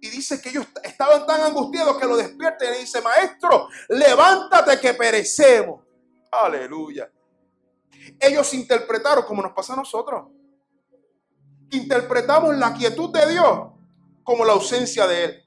[0.00, 4.94] Y dice que ellos estaban tan angustiados que lo despierta y dice, maestro, levántate que
[4.94, 5.82] perecemos.
[6.30, 7.10] Aleluya.
[8.20, 10.28] Ellos interpretaron como nos pasa a nosotros.
[11.70, 13.75] Interpretamos la quietud de Dios
[14.26, 15.44] como la ausencia de Él.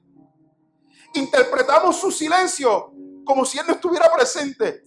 [1.14, 2.92] Interpretamos su silencio
[3.26, 4.82] como si Él no estuviera presente.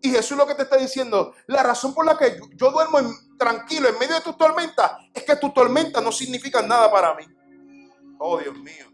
[0.00, 3.00] Y Jesús lo que te está diciendo, la razón por la que yo, duermo
[3.36, 7.24] tranquilo en medio de tu tormenta es que tu tormenta no significa nada para mí.
[8.20, 8.86] Oh Dios mío.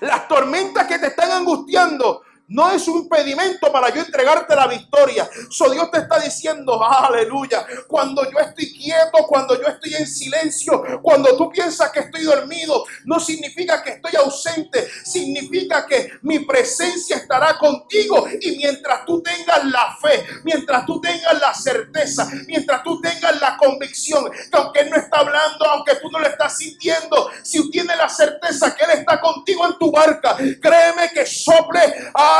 [0.00, 5.28] Las tormentas que te están angustiando no es un impedimento para yo entregarte la victoria.
[5.50, 10.82] So Dios te está diciendo, aleluya, cuando yo estoy quieto, cuando yo estoy en silencio,
[11.02, 17.16] cuando tú piensas que estoy dormido, no significa que estoy ausente, significa que mi presencia
[17.16, 23.00] estará contigo y mientras tú tengas la fe, mientras tú tengas la certeza, mientras tú
[23.00, 27.30] tengas la convicción que aunque Él no está hablando, aunque tú no lo estás sintiendo,
[27.42, 31.80] si tienes la certeza que Él está contigo en tu barca, créeme que sople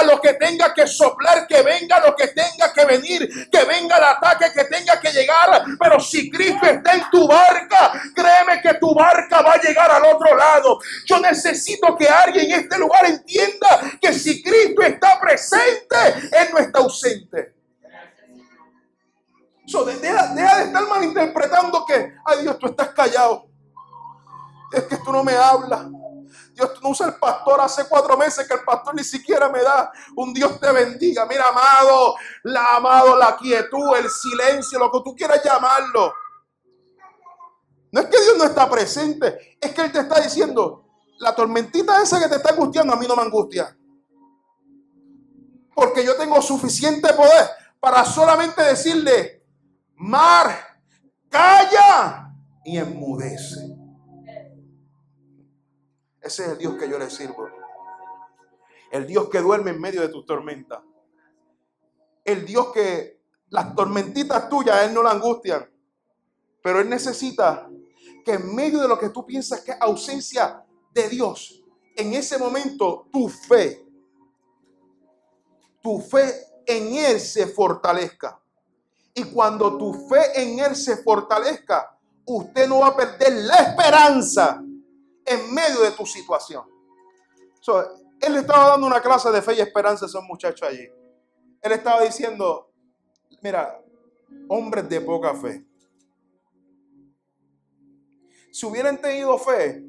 [0.02, 4.04] lo que tenga que soplar, que venga lo que tenga que venir, que venga el
[4.04, 5.64] ataque que tenga que llegar.
[5.78, 10.04] Pero si Cristo está en tu barca, créeme que tu barca va a llegar al
[10.04, 10.78] otro lado.
[11.06, 15.96] Yo necesito que alguien en este lugar entienda que si Cristo está presente,
[16.32, 17.54] Él no está ausente.
[19.66, 23.48] So, deja, deja de estar malinterpretando que, ay Dios, tú estás callado.
[24.72, 25.86] Es que tú no me hablas.
[26.56, 29.92] Dios no usa el pastor hace cuatro meses que el pastor ni siquiera me da
[30.16, 31.26] un Dios te bendiga.
[31.26, 32.14] Mira, amado,
[32.44, 36.14] la amado, la quietud, el silencio, lo que tú quieras llamarlo.
[37.92, 40.86] No es que Dios no está presente, es que Él te está diciendo,
[41.18, 43.76] la tormentita esa que te está angustiando a mí no me angustia.
[45.74, 49.44] Porque yo tengo suficiente poder para solamente decirle,
[49.96, 50.80] mar,
[51.28, 52.32] calla
[52.64, 53.85] y enmudece.
[56.26, 57.48] Ese es el Dios que yo le sirvo.
[58.90, 60.80] El Dios que duerme en medio de tus tormentas.
[62.24, 65.70] El Dios que las tormentitas tuyas, Él no la angustian.
[66.60, 67.70] Pero Él necesita
[68.24, 71.62] que en medio de lo que tú piensas que es ausencia de Dios,
[71.94, 73.86] en ese momento tu fe,
[75.80, 76.34] tu fe
[76.66, 78.40] en Él se fortalezca.
[79.14, 84.60] Y cuando tu fe en Él se fortalezca, usted no va a perder la esperanza
[85.26, 86.64] en medio de tu situación.
[88.20, 90.88] él le estaba dando una clase de fe y esperanza a esos muchachos allí.
[91.60, 92.70] Él estaba diciendo,
[93.42, 93.82] mira,
[94.48, 95.66] hombres de poca fe.
[98.52, 99.84] Si hubieran tenido fe,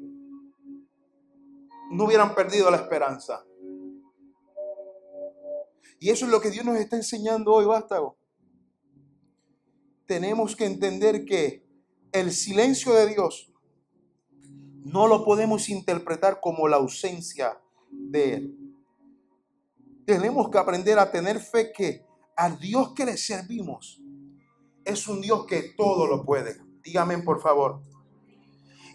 [1.90, 3.44] no hubieran perdido la esperanza.
[6.00, 8.16] Y eso es lo que Dios nos está enseñando hoy, vástago.
[10.06, 11.66] Tenemos que entender que
[12.12, 13.52] el silencio de Dios
[14.84, 17.60] no lo podemos interpretar como la ausencia
[17.90, 18.74] de Él.
[20.06, 24.00] Tenemos que aprender a tener fe que al Dios que le servimos
[24.84, 26.56] es un Dios que todo lo puede.
[26.82, 27.82] Dígame por favor.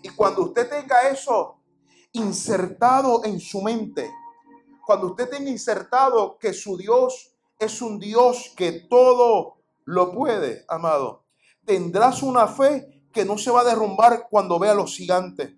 [0.02, 1.60] Y cuando usted tenga eso
[2.14, 4.12] insertado en su mente,
[4.86, 11.26] cuando usted tenga insertado que su Dios es un Dios que todo lo puede, amado,
[11.66, 15.54] tendrás una fe que no se va a derrumbar cuando vea los gigantes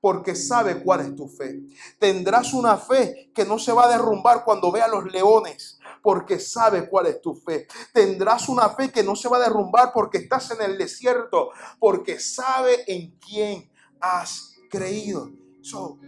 [0.00, 1.60] porque sabe cuál es tu fe.
[1.98, 6.88] Tendrás una fe que no se va a derrumbar cuando vea los leones, porque sabe
[6.88, 7.66] cuál es tu fe.
[7.92, 12.20] Tendrás una fe que no se va a derrumbar porque estás en el desierto, porque
[12.20, 15.30] sabe en quién has creído.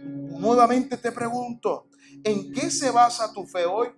[0.05, 1.87] nuevamente te pregunto,
[2.23, 3.89] ¿en qué se basa tu fe hoy?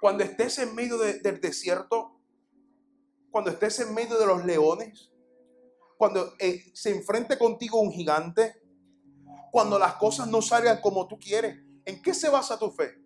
[0.00, 2.18] Cuando estés en medio del desierto,
[3.30, 5.11] cuando estés en medio de los leones,
[6.02, 8.60] cuando eh, se enfrente contigo un gigante,
[9.52, 13.00] cuando las cosas no salgan como tú quieres, ¿en qué se basa tu fe?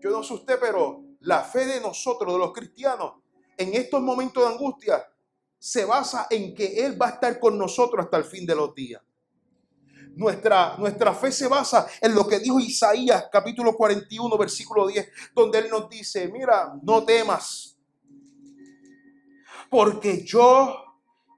[0.00, 3.14] Yo no sé usted, pero la fe de nosotros, de los cristianos,
[3.56, 5.04] en estos momentos de angustia,
[5.58, 8.72] se basa en que Él va a estar con nosotros hasta el fin de los
[8.72, 9.02] días.
[10.14, 15.58] Nuestra, nuestra fe se basa en lo que dijo Isaías capítulo 41 versículo 10, donde
[15.58, 17.76] Él nos dice, mira, no temas,
[19.68, 20.85] porque yo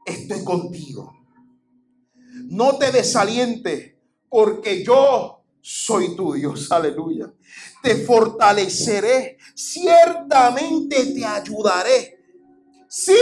[0.09, 1.15] estoy contigo.
[2.47, 3.95] No te desalientes,
[4.29, 6.71] porque yo soy tu Dios.
[6.71, 7.33] Aleluya.
[7.83, 12.19] Te fortaleceré, ciertamente te ayudaré.
[12.89, 13.15] Sí,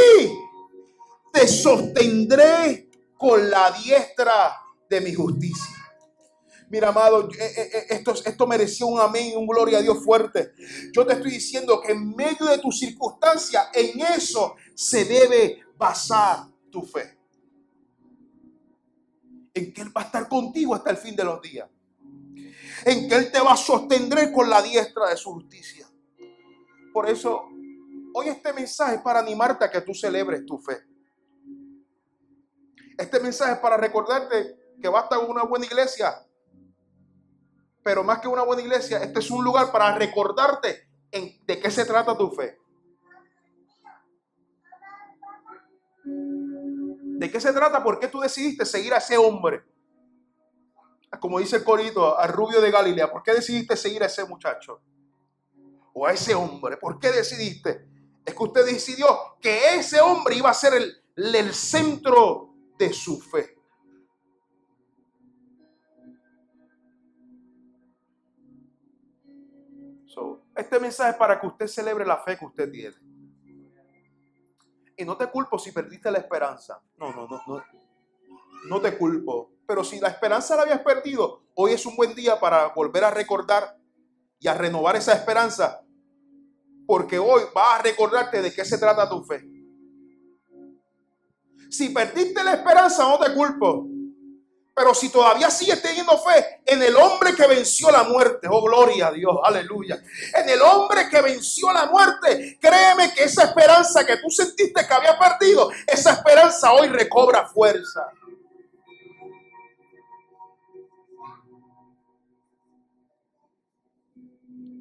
[1.32, 4.52] te sostendré con la diestra
[4.88, 5.76] de mi justicia.
[6.68, 10.52] Mira, amado, eh, eh, eh, esto, esto mereció un amén, un gloria a Dios fuerte.
[10.92, 16.46] Yo te estoy diciendo que en medio de tu circunstancia, en eso se debe basar
[16.76, 17.18] tu fe.
[19.54, 21.66] En que Él va a estar contigo hasta el fin de los días.
[22.84, 25.88] En que Él te va a sostener con la diestra de su justicia.
[26.92, 27.48] Por eso,
[28.12, 30.84] hoy este mensaje es para animarte a que tú celebres tu fe.
[32.98, 36.26] Este mensaje es para recordarte que basta una buena iglesia.
[37.82, 41.86] Pero más que una buena iglesia, este es un lugar para recordarte de qué se
[41.86, 42.58] trata tu fe.
[47.18, 47.82] ¿De qué se trata?
[47.82, 49.64] ¿Por qué tú decidiste seguir a ese hombre?
[51.18, 54.82] Como dice el corito, al rubio de Galilea, ¿por qué decidiste seguir a ese muchacho?
[55.94, 57.88] O a ese hombre, ¿por qué decidiste?
[58.24, 59.06] Es que usted decidió
[59.40, 63.56] que ese hombre iba a ser el, el centro de su fe.
[70.56, 72.96] este mensaje es para que usted celebre la fe que usted tiene.
[74.96, 76.80] Y no te culpo si perdiste la esperanza.
[76.96, 77.64] No, no, no, no.
[78.68, 79.52] No te culpo.
[79.66, 83.10] Pero si la esperanza la habías perdido, hoy es un buen día para volver a
[83.10, 83.76] recordar
[84.38, 85.82] y a renovar esa esperanza.
[86.86, 89.42] Porque hoy vas a recordarte de qué se trata tu fe.
[91.68, 93.95] Si perdiste la esperanza, no te culpo.
[94.76, 99.06] Pero si todavía sigues teniendo fe en el hombre que venció la muerte, oh gloria
[99.06, 100.02] a Dios, aleluya.
[100.34, 104.92] En el hombre que venció la muerte, créeme que esa esperanza que tú sentiste que
[104.92, 108.06] había perdido, esa esperanza hoy recobra fuerza.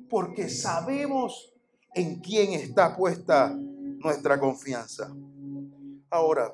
[0.09, 1.53] Porque sabemos
[1.93, 5.09] en quién está puesta nuestra confianza.
[6.09, 6.53] Ahora,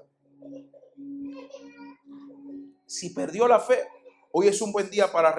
[2.92, 3.88] si perdió la fe,
[4.34, 5.34] hoy es un buen día para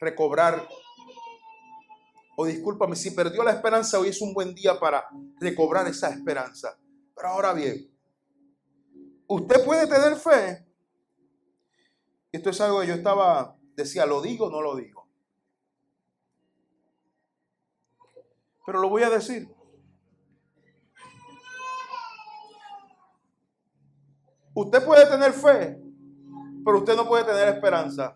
[0.00, 0.68] recobrar.
[2.36, 6.76] O discúlpame, si perdió la esperanza, hoy es un buen día para recobrar esa esperanza.
[7.14, 7.88] Pero ahora bien,
[9.28, 10.66] usted puede tener fe.
[12.32, 15.06] Esto es algo que yo estaba, decía, lo digo, no lo digo.
[18.66, 19.48] Pero lo voy a decir.
[24.52, 25.87] Usted puede tener fe
[26.68, 28.14] pero usted no puede tener esperanza.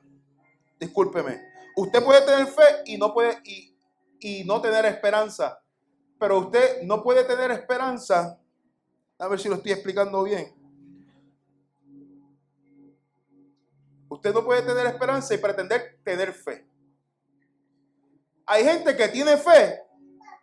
[0.79, 1.41] Discúlpeme.
[1.75, 3.75] Usted puede tener fe y no puede y,
[4.21, 5.59] y no tener esperanza.
[6.19, 8.39] Pero usted no puede tener esperanza.
[9.19, 10.55] A ver si lo estoy explicando bien.
[14.11, 16.69] Usted no puede tener esperanza y pretender tener fe.
[18.45, 19.81] Hay gente que tiene fe,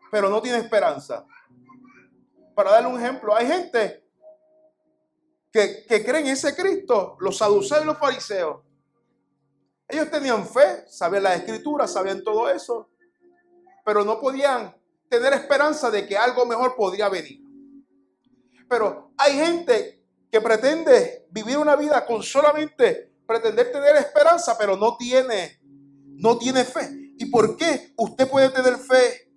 [0.10, 1.28] pero no tiene esperanza.
[2.55, 4.03] Para darle un ejemplo, hay gente
[5.52, 8.62] que, que cree en ese Cristo, los saduceos y los fariseos.
[9.88, 12.89] Ellos tenían fe, sabían la escritura, sabían todo eso,
[13.84, 14.76] pero no podían
[15.10, 17.41] tener esperanza de que algo mejor podría venir.
[18.70, 24.97] Pero hay gente que pretende vivir una vida con solamente pretender tener esperanza, pero no
[24.97, 25.60] tiene,
[26.18, 27.14] no tiene fe.
[27.16, 29.32] ¿Y por qué usted puede tener fe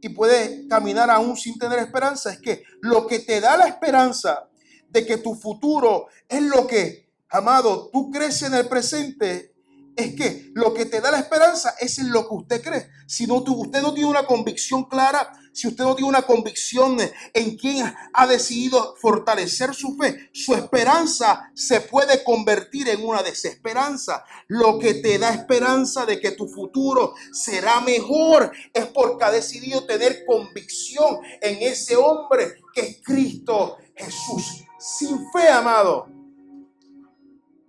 [0.00, 2.32] y puede caminar aún sin tener esperanza?
[2.32, 4.49] Es que lo que te da la esperanza
[4.90, 9.54] de que tu futuro es lo que, amado, tú crees en el presente,
[9.96, 12.88] es que lo que te da la esperanza es en lo que usted cree.
[13.06, 16.96] Si no, usted no tiene una convicción clara, si usted no tiene una convicción
[17.34, 24.24] en quién ha decidido fortalecer su fe, su esperanza se puede convertir en una desesperanza.
[24.48, 29.84] Lo que te da esperanza de que tu futuro será mejor es porque ha decidido
[29.84, 34.64] tener convicción en ese hombre que es Cristo Jesús.
[34.78, 36.08] Sin fe, amado.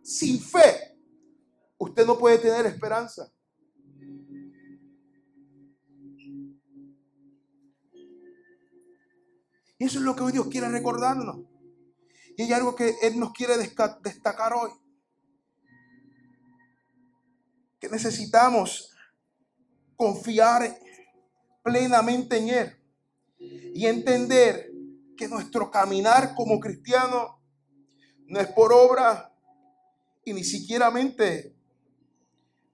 [0.03, 0.97] Sin fe.
[1.77, 3.32] Usted no puede tener esperanza.
[9.82, 11.39] Y eso es lo que hoy Dios quiere recordarnos.
[12.38, 14.69] Y hay algo que Él nos quiere destacar hoy.
[17.79, 18.95] Que necesitamos
[19.95, 20.77] confiar
[21.63, 22.77] plenamente en Él
[23.39, 24.69] y entender
[25.17, 27.41] que nuestro caminar como cristiano
[28.27, 29.34] no es por obra
[30.23, 31.55] y ni siquiera mente.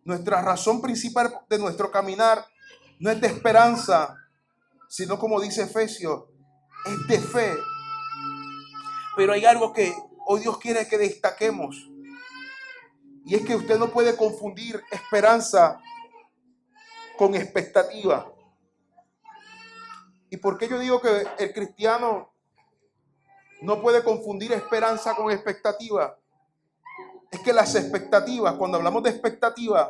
[0.03, 2.45] Nuestra razón principal de nuestro caminar
[2.99, 4.14] no es de esperanza,
[4.89, 6.36] sino como dice Efesios,
[6.88, 7.54] es de fe.
[9.16, 9.94] Pero hay algo que
[10.26, 11.90] hoy Dios quiere que destaquemos.
[13.26, 15.82] Y es que usted no puede confundir esperanza
[17.18, 18.32] con expectativa.
[20.30, 22.32] ¿Y por qué yo digo que el cristiano
[23.62, 26.18] no puede confundir esperanza con expectativa?
[27.32, 29.90] Es que las expectativas, cuando hablamos de expectativas,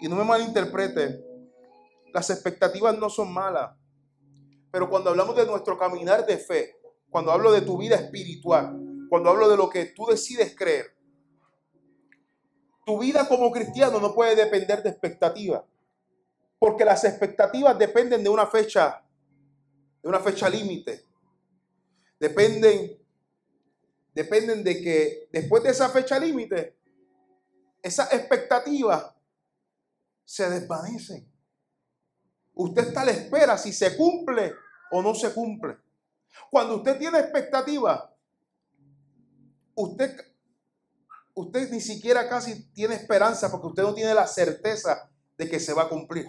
[0.00, 1.24] y no me malinterprete,
[2.12, 3.76] las expectativas no son malas.
[4.74, 8.76] Pero cuando hablamos de nuestro caminar de fe, cuando hablo de tu vida espiritual,
[9.08, 10.96] cuando hablo de lo que tú decides creer,
[12.84, 15.62] tu vida como cristiano no puede depender de expectativas.
[16.58, 19.00] Porque las expectativas dependen de una fecha,
[20.02, 21.04] de una fecha límite.
[22.18, 22.98] Dependen,
[24.12, 26.76] dependen de que después de esa fecha límite,
[27.80, 29.14] esas expectativas
[30.24, 31.32] se desvanecen.
[32.54, 34.54] Usted está a la espera si se cumple
[34.90, 35.76] o no se cumple.
[36.50, 38.12] Cuando usted tiene expectativa,
[39.74, 40.16] usted,
[41.34, 45.72] usted ni siquiera casi tiene esperanza porque usted no tiene la certeza de que se
[45.72, 46.26] va a cumplir.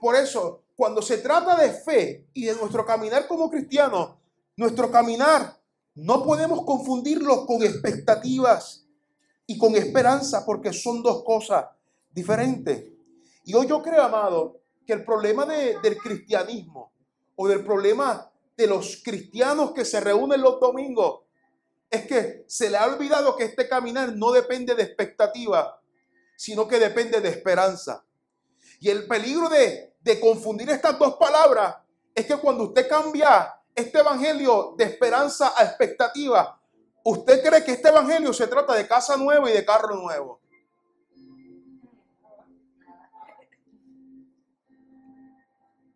[0.00, 4.16] Por eso, cuando se trata de fe y de nuestro caminar como cristianos,
[4.56, 5.58] nuestro caminar
[5.94, 8.86] no podemos confundirlo con expectativas
[9.46, 11.66] y con esperanza porque son dos cosas
[12.10, 12.84] diferentes.
[13.44, 16.92] Y hoy yo creo, amado, que el problema del cristianismo
[17.36, 21.22] o del problema de los cristianos que se reúnen los domingos
[21.90, 25.80] es que se le ha olvidado que este caminar no depende de expectativa,
[26.36, 28.04] sino que depende de esperanza.
[28.80, 31.76] Y el peligro de, de confundir estas dos palabras
[32.14, 36.60] es que cuando usted cambia este evangelio de esperanza a expectativa,
[37.04, 40.40] usted cree que este evangelio se trata de casa nueva y de carro nuevo.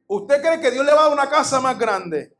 [0.08, 2.34] ¿Usted cree que Dios le va a dar una casa más grande?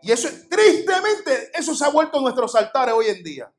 [0.00, 3.52] Y eso, tristemente, eso se ha vuelto nuestros altares hoy en día.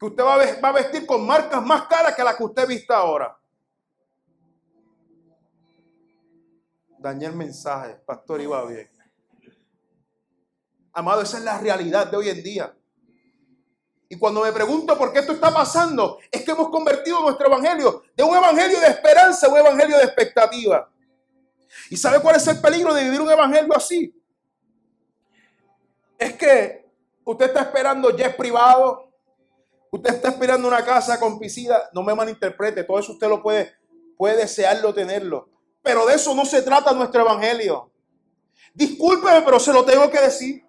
[0.00, 3.38] Que usted va a, vestir con marcas más caras que las que usted vista ahora.
[6.98, 8.90] Dañé el mensaje, pastor, iba bien.
[10.92, 12.77] Amado, esa es la realidad de hoy en día.
[14.08, 18.02] Y cuando me pregunto por qué esto está pasando, es que hemos convertido nuestro evangelio
[18.16, 20.90] de un evangelio de esperanza a un evangelio de expectativa.
[21.90, 24.14] ¿Y sabe cuál es el peligro de vivir un evangelio así?
[26.18, 26.86] Es que
[27.24, 29.12] usted está esperando jet privado,
[29.90, 33.78] usted está esperando una casa con piscina, no me malinterprete, todo eso usted lo puede
[34.18, 35.48] puede desearlo tenerlo.
[35.80, 37.90] Pero de eso no se trata nuestro evangelio.
[38.74, 40.66] Discúlpeme, pero se lo tengo que decir.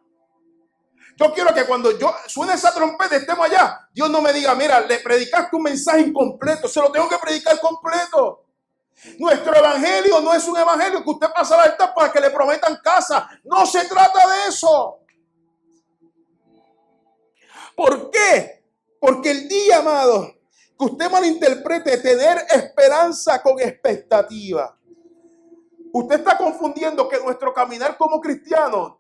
[1.20, 4.80] Yo quiero que cuando yo suene esa trompeta, estemos allá, Dios no me diga, mira,
[4.80, 8.45] le predicaste un mensaje incompleto, se lo tengo que predicar completo.
[9.17, 12.80] Nuestro evangelio no es un evangelio que usted pasa la altar para que le prometan
[12.82, 13.30] casa.
[13.43, 14.99] No se trata de eso.
[17.76, 18.63] ¿Por qué?
[18.97, 20.36] Porque el día, amado,
[20.78, 24.78] que usted malinterprete tener esperanza con expectativa.
[25.91, 28.99] Usted está confundiendo que nuestro caminar como cristianos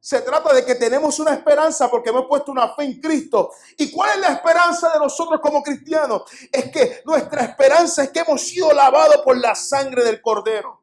[0.00, 3.50] se trata de que tenemos una esperanza porque hemos puesto una fe en Cristo.
[3.76, 6.22] ¿Y cuál es la esperanza de nosotros como cristianos?
[6.50, 10.80] Es que nuestra esperanza es que hemos sido lavados por la sangre del Cordero.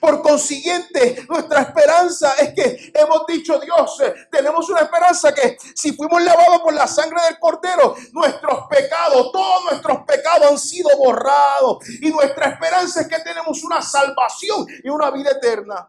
[0.00, 5.92] Por consiguiente, nuestra esperanza es que hemos dicho, Dios, eh, tenemos una esperanza que si
[5.92, 11.78] fuimos lavados por la sangre del Cordero, nuestros pecados, todos nuestros pecados han sido borrados.
[12.02, 15.88] Y nuestra esperanza es que tenemos una salvación y una vida eterna.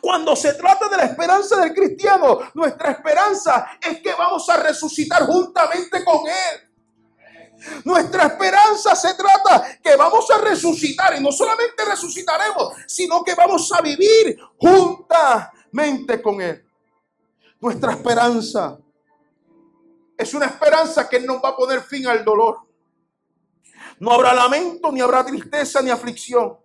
[0.00, 5.26] Cuando se trata de la esperanza del cristiano, nuestra esperanza es que vamos a resucitar
[5.26, 6.72] juntamente con Él.
[7.84, 13.70] Nuestra esperanza se trata que vamos a resucitar y no solamente resucitaremos, sino que vamos
[13.72, 16.64] a vivir juntamente con Él.
[17.60, 18.78] Nuestra esperanza
[20.18, 22.58] es una esperanza que nos va a poner fin al dolor.
[23.98, 26.58] No habrá lamento, ni habrá tristeza, ni aflicción.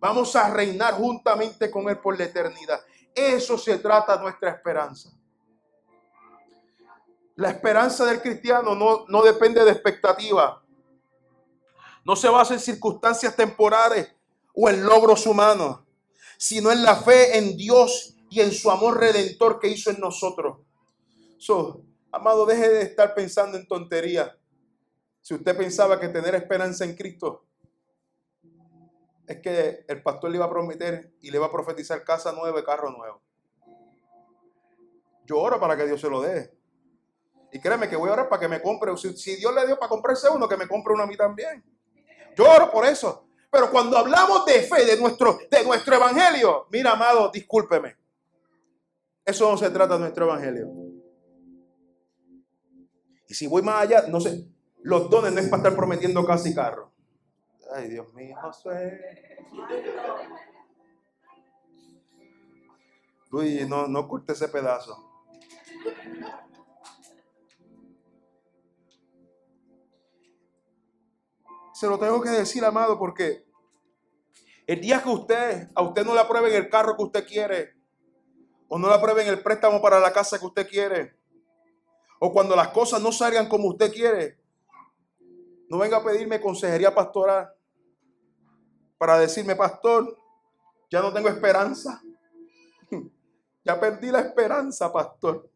[0.00, 2.80] Vamos a reinar juntamente con Él por la eternidad.
[3.14, 5.10] Eso se trata nuestra esperanza.
[7.34, 10.62] La esperanza del cristiano no, no depende de expectativa.
[12.04, 14.12] No se basa en circunstancias temporales
[14.54, 15.80] o en logros humanos,
[16.36, 20.58] sino en la fe en Dios y en su amor redentor que hizo en nosotros.
[21.38, 21.82] So,
[22.12, 24.30] amado, deje de estar pensando en tonterías.
[25.20, 27.47] Si usted pensaba que tener esperanza en Cristo
[29.28, 32.64] es que el pastor le iba a prometer y le iba a profetizar casa nueva
[32.64, 33.20] carro nuevo.
[35.26, 36.50] Yo oro para que Dios se lo dé.
[37.52, 38.96] Y créeme que voy a orar para que me compre.
[38.96, 41.62] Si, Dios le dio para comprarse uno, que me compre uno a mí también.
[42.34, 43.28] Yo oro por eso.
[43.50, 47.96] Pero cuando hablamos de fe, de nuestro, de nuestro evangelio, mira, amado, discúlpeme.
[49.24, 50.68] Eso no se trata de nuestro evangelio.
[53.26, 54.46] Y si voy más allá, no sé,
[54.82, 56.92] los dones no es para estar prometiendo casa y carro.
[57.70, 58.98] Ay, Dios mío, Josué.
[63.30, 65.04] Luis, no, no corte ese pedazo.
[71.74, 73.44] Se lo tengo que decir, amado, porque
[74.66, 77.74] el día que usted, a usted no le aprueben el carro que usted quiere,
[78.68, 81.16] o no le aprueben el préstamo para la casa que usted quiere,
[82.18, 84.38] o cuando las cosas no salgan como usted quiere,
[85.68, 87.57] no venga a pedirme consejería pastoral
[88.98, 90.16] para decirme, pastor,
[90.90, 92.02] ya no tengo esperanza.
[93.64, 95.50] Ya perdí la esperanza, pastor.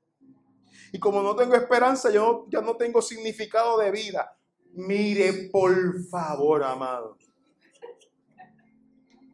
[0.93, 4.37] Y como no tengo esperanza, yo ya no tengo significado de vida.
[4.75, 5.73] Mire, por
[6.11, 7.17] favor, amado.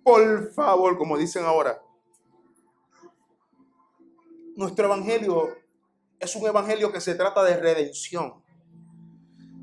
[0.04, 1.82] Por favor, como dicen ahora.
[4.54, 5.56] Nuestro evangelio
[6.20, 8.44] es un evangelio que se trata de redención.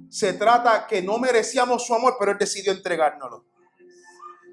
[0.10, 3.46] Se trata que no merecíamos su amor, pero Él decidió entregárnoslo.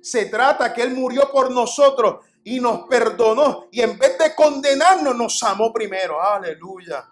[0.02, 3.68] Se trata que Él murió por nosotros y nos perdonó.
[3.70, 6.20] Y en vez de condenarnos, nos amó primero.
[6.20, 7.08] Aleluya.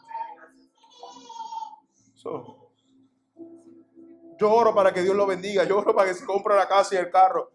[4.39, 5.65] yo oro para que Dios lo bendiga.
[5.65, 7.53] Yo oro para que se compre la casa y el carro.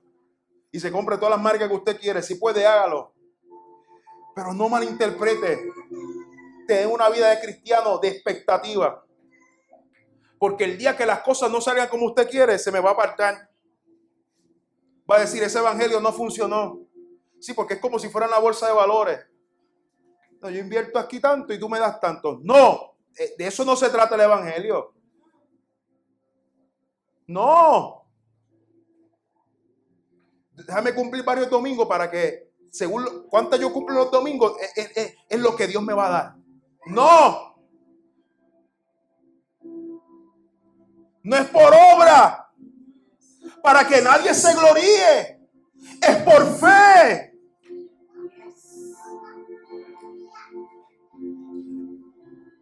[0.72, 2.22] Y se compre todas las marcas que usted quiere.
[2.22, 3.14] Si puede, hágalo.
[4.34, 5.70] Pero no malinterprete.
[6.66, 9.04] Tener una vida de cristiano de expectativa.
[10.40, 12.94] Porque el día que las cosas no salgan como usted quiere, se me va a
[12.94, 13.50] apartar
[15.10, 16.82] va a decir, ese evangelio no funcionó.
[17.40, 19.20] Sí, porque es como si fuera una bolsa de valores.
[20.42, 22.40] No, yo invierto aquí tanto y tú me das tanto.
[22.44, 24.94] No, eh, de eso no se trata el evangelio.
[27.28, 28.06] No.
[30.54, 35.68] Déjame cumplir varios domingos para que, según cuánto yo cumplo los domingos, es lo que
[35.68, 36.36] Dios me va a dar.
[36.88, 37.56] No.
[41.24, 42.45] No es por obra
[43.66, 45.40] para que nadie se gloríe.
[46.00, 47.34] Es por fe.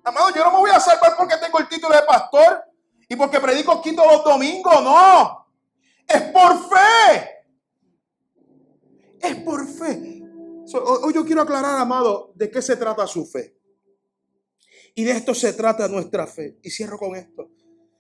[0.06, 2.64] Amado, yo no me voy a salvar porque tengo el título de pastor
[3.10, 4.82] y porque predico aquí todos los domingos.
[4.82, 5.46] No.
[6.08, 7.30] Es por fe.
[9.20, 10.22] Es por fe.
[10.74, 13.58] hoy yo quiero aclarar, amado, de qué se trata su fe.
[14.96, 16.60] Y de esto se trata nuestra fe.
[16.62, 17.50] Y cierro con esto.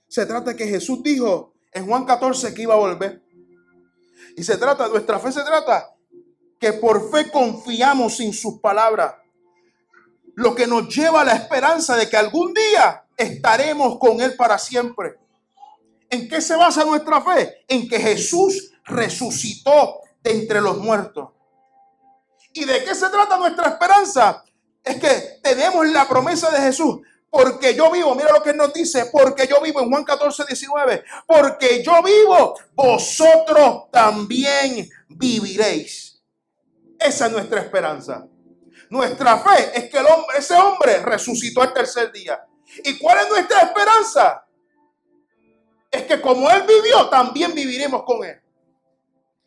[0.08, 3.22] Se trata que Jesús dijo, en Juan 14 que iba a volver.
[4.36, 5.94] Y se trata, nuestra fe se trata
[6.60, 9.16] que por fe confiamos en sus palabras.
[10.36, 14.58] Lo que nos lleva a la esperanza de que algún día estaremos con Él para
[14.58, 15.20] siempre.
[16.10, 17.66] ¿En qué se basa nuestra fe?
[17.68, 21.30] En que Jesús resucitó de entre los muertos.
[22.54, 24.44] ¿Y de qué se trata nuestra esperanza?
[24.84, 27.00] Es que tenemos la promesa de Jesús.
[27.34, 31.04] Porque yo vivo, mira lo que nos dice, porque yo vivo en Juan 14, 19,
[31.26, 36.22] porque yo vivo, vosotros también viviréis.
[37.00, 38.28] Esa es nuestra esperanza.
[38.88, 42.40] Nuestra fe es que el hombre, ese hombre resucitó el tercer día.
[42.84, 44.46] ¿Y cuál es nuestra esperanza?
[45.90, 48.40] Es que como él vivió, también viviremos con él.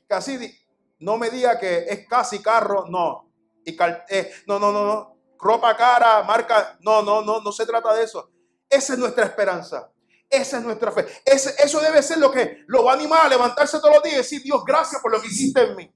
[0.09, 0.59] Casi
[0.99, 3.31] no me diga que es casi carro, no.
[3.65, 5.16] Eh, no, no, no, no.
[5.39, 6.77] Ropa cara, marca.
[6.81, 8.31] No, no, no, no se trata de eso.
[8.69, 9.91] Esa es nuestra esperanza.
[10.29, 11.07] Esa es nuestra fe.
[11.25, 14.19] eso debe ser lo que lo va a animar a levantarse todos los días y
[14.19, 15.93] decir, Dios, gracias por lo que hiciste en mí.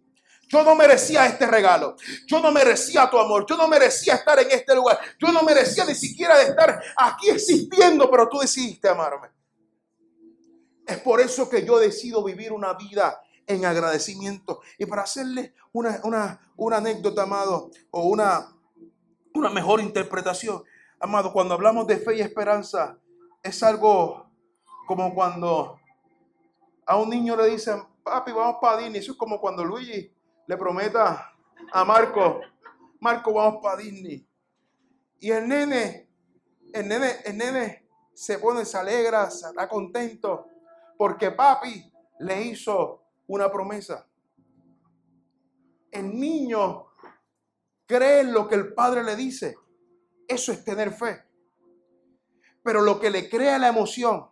[0.50, 1.96] Yo no merecía este regalo.
[2.26, 3.46] Yo no merecía tu amor.
[3.48, 4.98] Yo no merecía estar en este lugar.
[5.18, 9.28] Yo no merecía ni siquiera de estar aquí existiendo, pero tú decidiste amarme.
[10.86, 14.60] Es por eso que yo decido vivir una vida en agradecimiento.
[14.76, 16.00] Y para hacerle una,
[16.56, 18.52] una, anécdota, amado, o una,
[19.40, 20.62] una mejor interpretación,
[21.00, 22.98] amado, cuando hablamos de fe y esperanza,
[23.42, 24.30] es algo
[24.86, 25.80] como cuando
[26.86, 29.00] a un niño le dicen, papi, vamos para Disney.
[29.00, 30.12] Eso es como cuando Luigi
[30.46, 31.32] le prometa
[31.72, 32.40] a Marco,
[33.00, 34.26] Marco, vamos para Disney.
[35.20, 36.10] Y el nene,
[36.72, 40.46] el nene, el nene se pone, se alegra, se está contento,
[40.98, 44.06] porque papi le hizo una promesa.
[45.90, 46.89] El niño
[47.90, 49.56] cree en lo que el padre le dice.
[50.28, 51.24] Eso es tener fe.
[52.62, 54.30] Pero lo que le crea la emoción,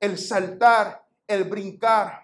[0.00, 2.22] el saltar, el brincar,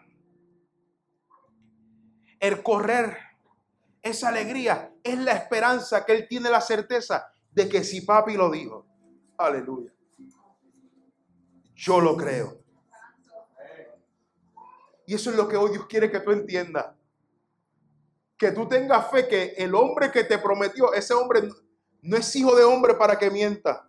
[2.40, 3.18] el correr,
[4.02, 8.50] esa alegría es la esperanza que él tiene la certeza de que si papi lo
[8.50, 8.86] dijo,
[9.36, 9.92] aleluya,
[11.74, 12.58] yo lo creo.
[15.06, 16.86] Y eso es lo que hoy Dios quiere que tú entiendas.
[18.36, 21.48] Que tú tengas fe que el hombre que te prometió, ese hombre
[22.02, 23.88] no es hijo de hombre para que mienta.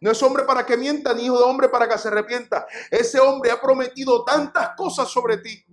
[0.00, 2.66] No es hombre para que mienta, ni hijo de hombre para que se arrepienta.
[2.90, 5.64] Ese hombre ha prometido tantas cosas sobre ti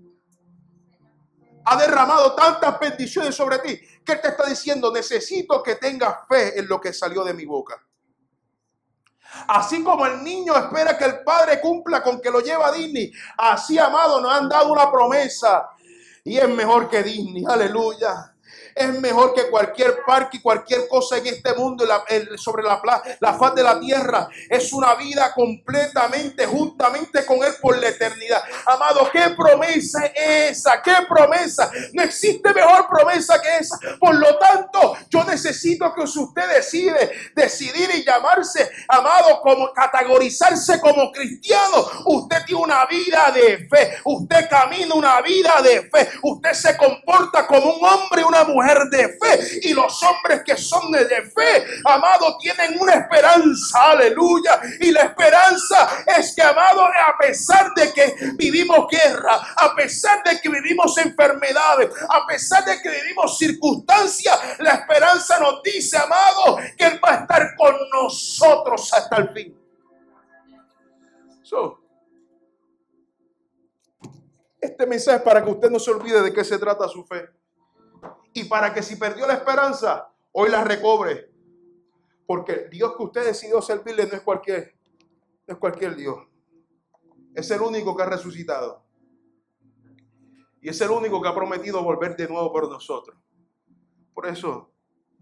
[1.66, 6.68] ha derramado tantas bendiciones sobre ti que te está diciendo, necesito que tengas fe en
[6.68, 7.82] lo que salió de mi boca.
[9.48, 13.12] Así como el niño espera que el padre cumpla con que lo lleva a Disney,
[13.38, 15.70] así amado nos han dado una promesa
[16.24, 18.31] y es mejor que Disney, aleluya
[18.76, 21.86] es mejor que cualquier parque y cualquier cosa en este mundo
[22.38, 22.82] sobre la,
[23.20, 24.28] la faz de la tierra.
[24.50, 28.44] Es una vida completamente, juntamente con Él por la eternidad.
[28.66, 30.82] Amado, ¿qué promesa es esa?
[30.82, 31.72] ¿Qué promesa?
[31.94, 33.78] No existe mejor promesa que esa.
[34.00, 40.80] Por lo tanto, yo necesito que si usted decide decidir y llamarse, amado, como categorizarse
[40.80, 43.98] como cristiano, usted tiene una vida de fe.
[44.06, 46.10] Usted camina una vida de fe.
[46.24, 49.60] Usted se comporta como un hombre y una mujer de fe.
[49.64, 54.60] Y los hombres que son de fe, amado, tienen una esperanza, aleluya.
[54.80, 60.40] Y la esperanza es que, amado, a pesar de que vivimos guerra, a pesar de
[60.40, 66.86] que vivimos enfermedades, a pesar de que vivimos circunstancias, la esperanza nos dice, amado, que
[66.86, 69.58] Él va a estar con nosotros hasta el fin.
[74.62, 77.28] este mensaje es para que usted no se olvide de qué se trata su fe
[78.34, 81.30] y para que si perdió la esperanza, hoy la recobre.
[82.26, 84.76] Porque Dios que usted decidió servirle no es cualquier,
[85.48, 86.18] no es cualquier Dios.
[87.36, 88.84] Es el único que ha resucitado.
[90.62, 93.18] Y es el único que ha prometido volver de nuevo por nosotros.
[94.14, 94.72] Por eso,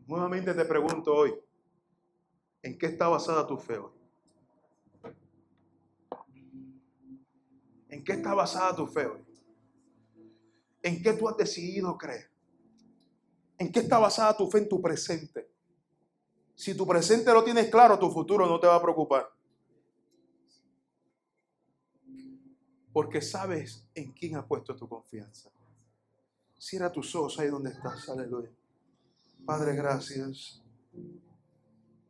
[0.06, 1.34] nuevamente te pregunto hoy,
[2.62, 3.92] ¿en qué está basada tu fe hoy?
[7.90, 9.26] ¿En qué está basada tu fe hoy?
[10.84, 12.29] ¿En qué tú has decidido creer?
[13.60, 15.52] ¿En qué está basada tu fe en tu presente?
[16.56, 19.30] Si tu presente lo tienes claro, tu futuro no te va a preocupar.
[22.94, 25.50] Porque sabes en quién has puesto tu confianza.
[26.58, 28.08] Cierra tus ojos ahí donde estás.
[28.08, 28.50] Aleluya.
[29.46, 30.64] Padre, gracias.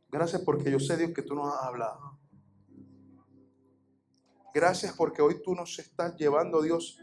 [0.08, 2.16] Gracias porque yo sé, Dios, que tú nos has hablado.
[4.54, 6.98] Gracias porque hoy tú nos estás llevando, Dios,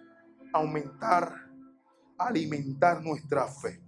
[0.53, 1.33] a aumentar,
[2.17, 3.86] a alimentar nuestra fe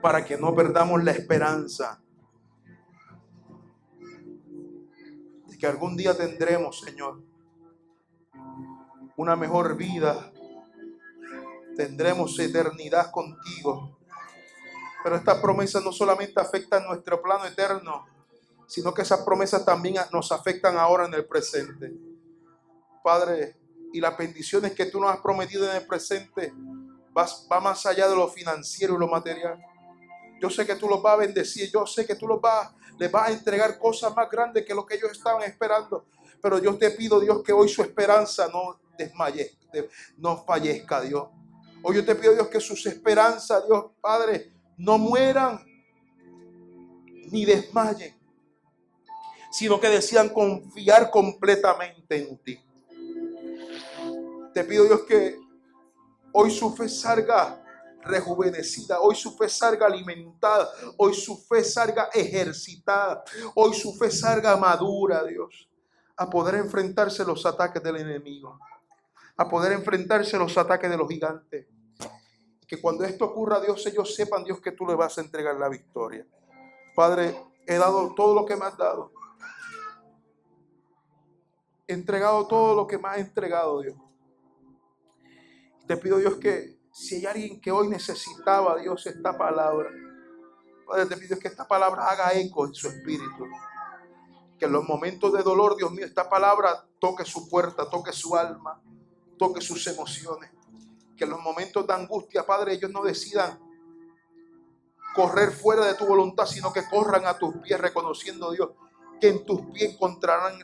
[0.00, 2.00] para que no perdamos la esperanza
[5.46, 7.20] de que algún día tendremos, Señor,
[9.16, 10.32] una mejor vida.
[11.76, 13.98] Tendremos eternidad contigo.
[15.02, 18.06] Pero estas promesas no solamente afectan nuestro plano eterno,
[18.66, 21.92] sino que esas promesas también nos afectan ahora en el presente.
[23.02, 23.56] Padre,
[23.92, 26.52] y las bendiciones que tú nos has prometido en el presente
[27.16, 29.58] va, más allá de lo financiero y lo material.
[30.40, 33.10] Yo sé que tú los vas a bendecir, yo sé que tú los vas, les
[33.10, 36.06] vas a entregar cosas más grandes que lo que ellos estaban esperando.
[36.40, 39.56] Pero yo te pido, Dios, que hoy su esperanza no desmaye,
[40.16, 41.28] no fallezca, Dios.
[41.82, 45.64] Hoy yo te pido, Dios, que sus esperanzas, Dios Padre, no mueran
[47.30, 48.16] ni desmayen,
[49.50, 52.60] sino que decían confiar completamente en ti.
[54.54, 55.38] Te pido, Dios, que
[56.32, 57.64] hoy su fe salga
[58.02, 63.22] rejuvenecida, hoy su fe salga alimentada, hoy su fe salga ejercitada,
[63.54, 65.68] hoy su fe salga madura, Dios,
[66.16, 68.58] a poder enfrentarse los ataques del enemigo,
[69.36, 71.66] a poder enfrentarse los ataques de los gigantes.
[72.66, 75.68] Que cuando esto ocurra, Dios, ellos sepan, Dios, que tú le vas a entregar la
[75.68, 76.26] victoria.
[76.94, 79.12] Padre, he dado todo lo que me has dado.
[81.86, 83.96] He entregado todo lo que me has entregado, Dios.
[85.86, 89.88] Te pido, Dios, que si hay alguien que hoy necesitaba, Dios, esta palabra,
[90.84, 93.46] Padre, te pido que esta palabra haga eco en su espíritu.
[94.58, 98.34] Que en los momentos de dolor, Dios mío, esta palabra toque su puerta, toque su
[98.34, 98.82] alma,
[99.38, 100.50] toque sus emociones.
[101.16, 103.60] Que en los momentos de angustia, Padre, ellos no decidan
[105.14, 108.70] correr fuera de tu voluntad, sino que corran a tus pies reconociendo, Dios,
[109.20, 110.58] que en tus pies encontrarán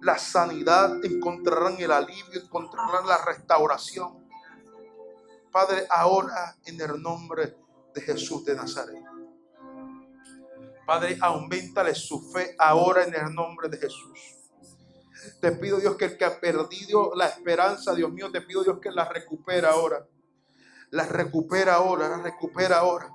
[0.00, 4.25] la sanidad, encontrarán el alivio, encontrarán la restauración.
[5.56, 7.56] Padre, ahora en el nombre
[7.94, 9.02] de Jesús de Nazaret.
[10.86, 14.20] Padre, aumentale su fe ahora en el nombre de Jesús.
[15.40, 18.80] Te pido, Dios, que el que ha perdido la esperanza, Dios mío, te pido, Dios,
[18.82, 20.06] que la recupera ahora.
[20.90, 23.10] La recupera ahora, la recupera ahora.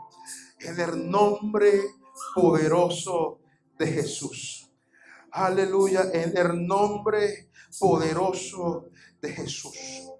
[0.61, 1.79] En el nombre
[2.33, 3.41] poderoso
[3.77, 4.67] de Jesús.
[5.29, 8.89] Aleluya, en el nombre poderoso
[9.21, 10.10] de Jesús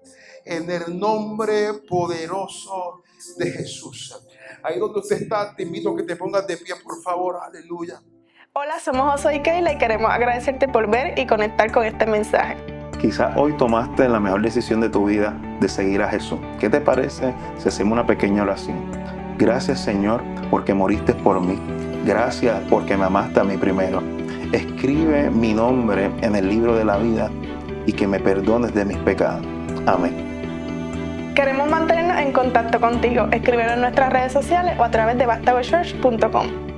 [0.44, 3.02] en el nombre poderoso
[3.36, 4.16] de Jesús.
[4.62, 7.38] Ahí donde usted está, te invito a que te pongas de pie, por favor.
[7.42, 8.00] Aleluya.
[8.54, 12.56] Hola, somos José y Keila y queremos agradecerte por ver y conectar con este mensaje.
[13.00, 16.38] Quizá hoy tomaste la mejor decisión de tu vida de seguir a Jesús.
[16.60, 18.78] ¿Qué te parece si hacemos una pequeña oración?
[19.38, 21.58] Gracias Señor porque moriste por mí.
[22.04, 24.02] Gracias porque me amaste a mí primero.
[24.52, 27.30] Escribe mi nombre en el libro de la vida
[27.86, 29.44] y que me perdones de mis pecados.
[29.86, 30.31] Amén.
[31.34, 33.28] Queremos mantenernos en contacto contigo.
[33.32, 36.71] Escríbelo en nuestras redes sociales o a través de bastagochurch.com.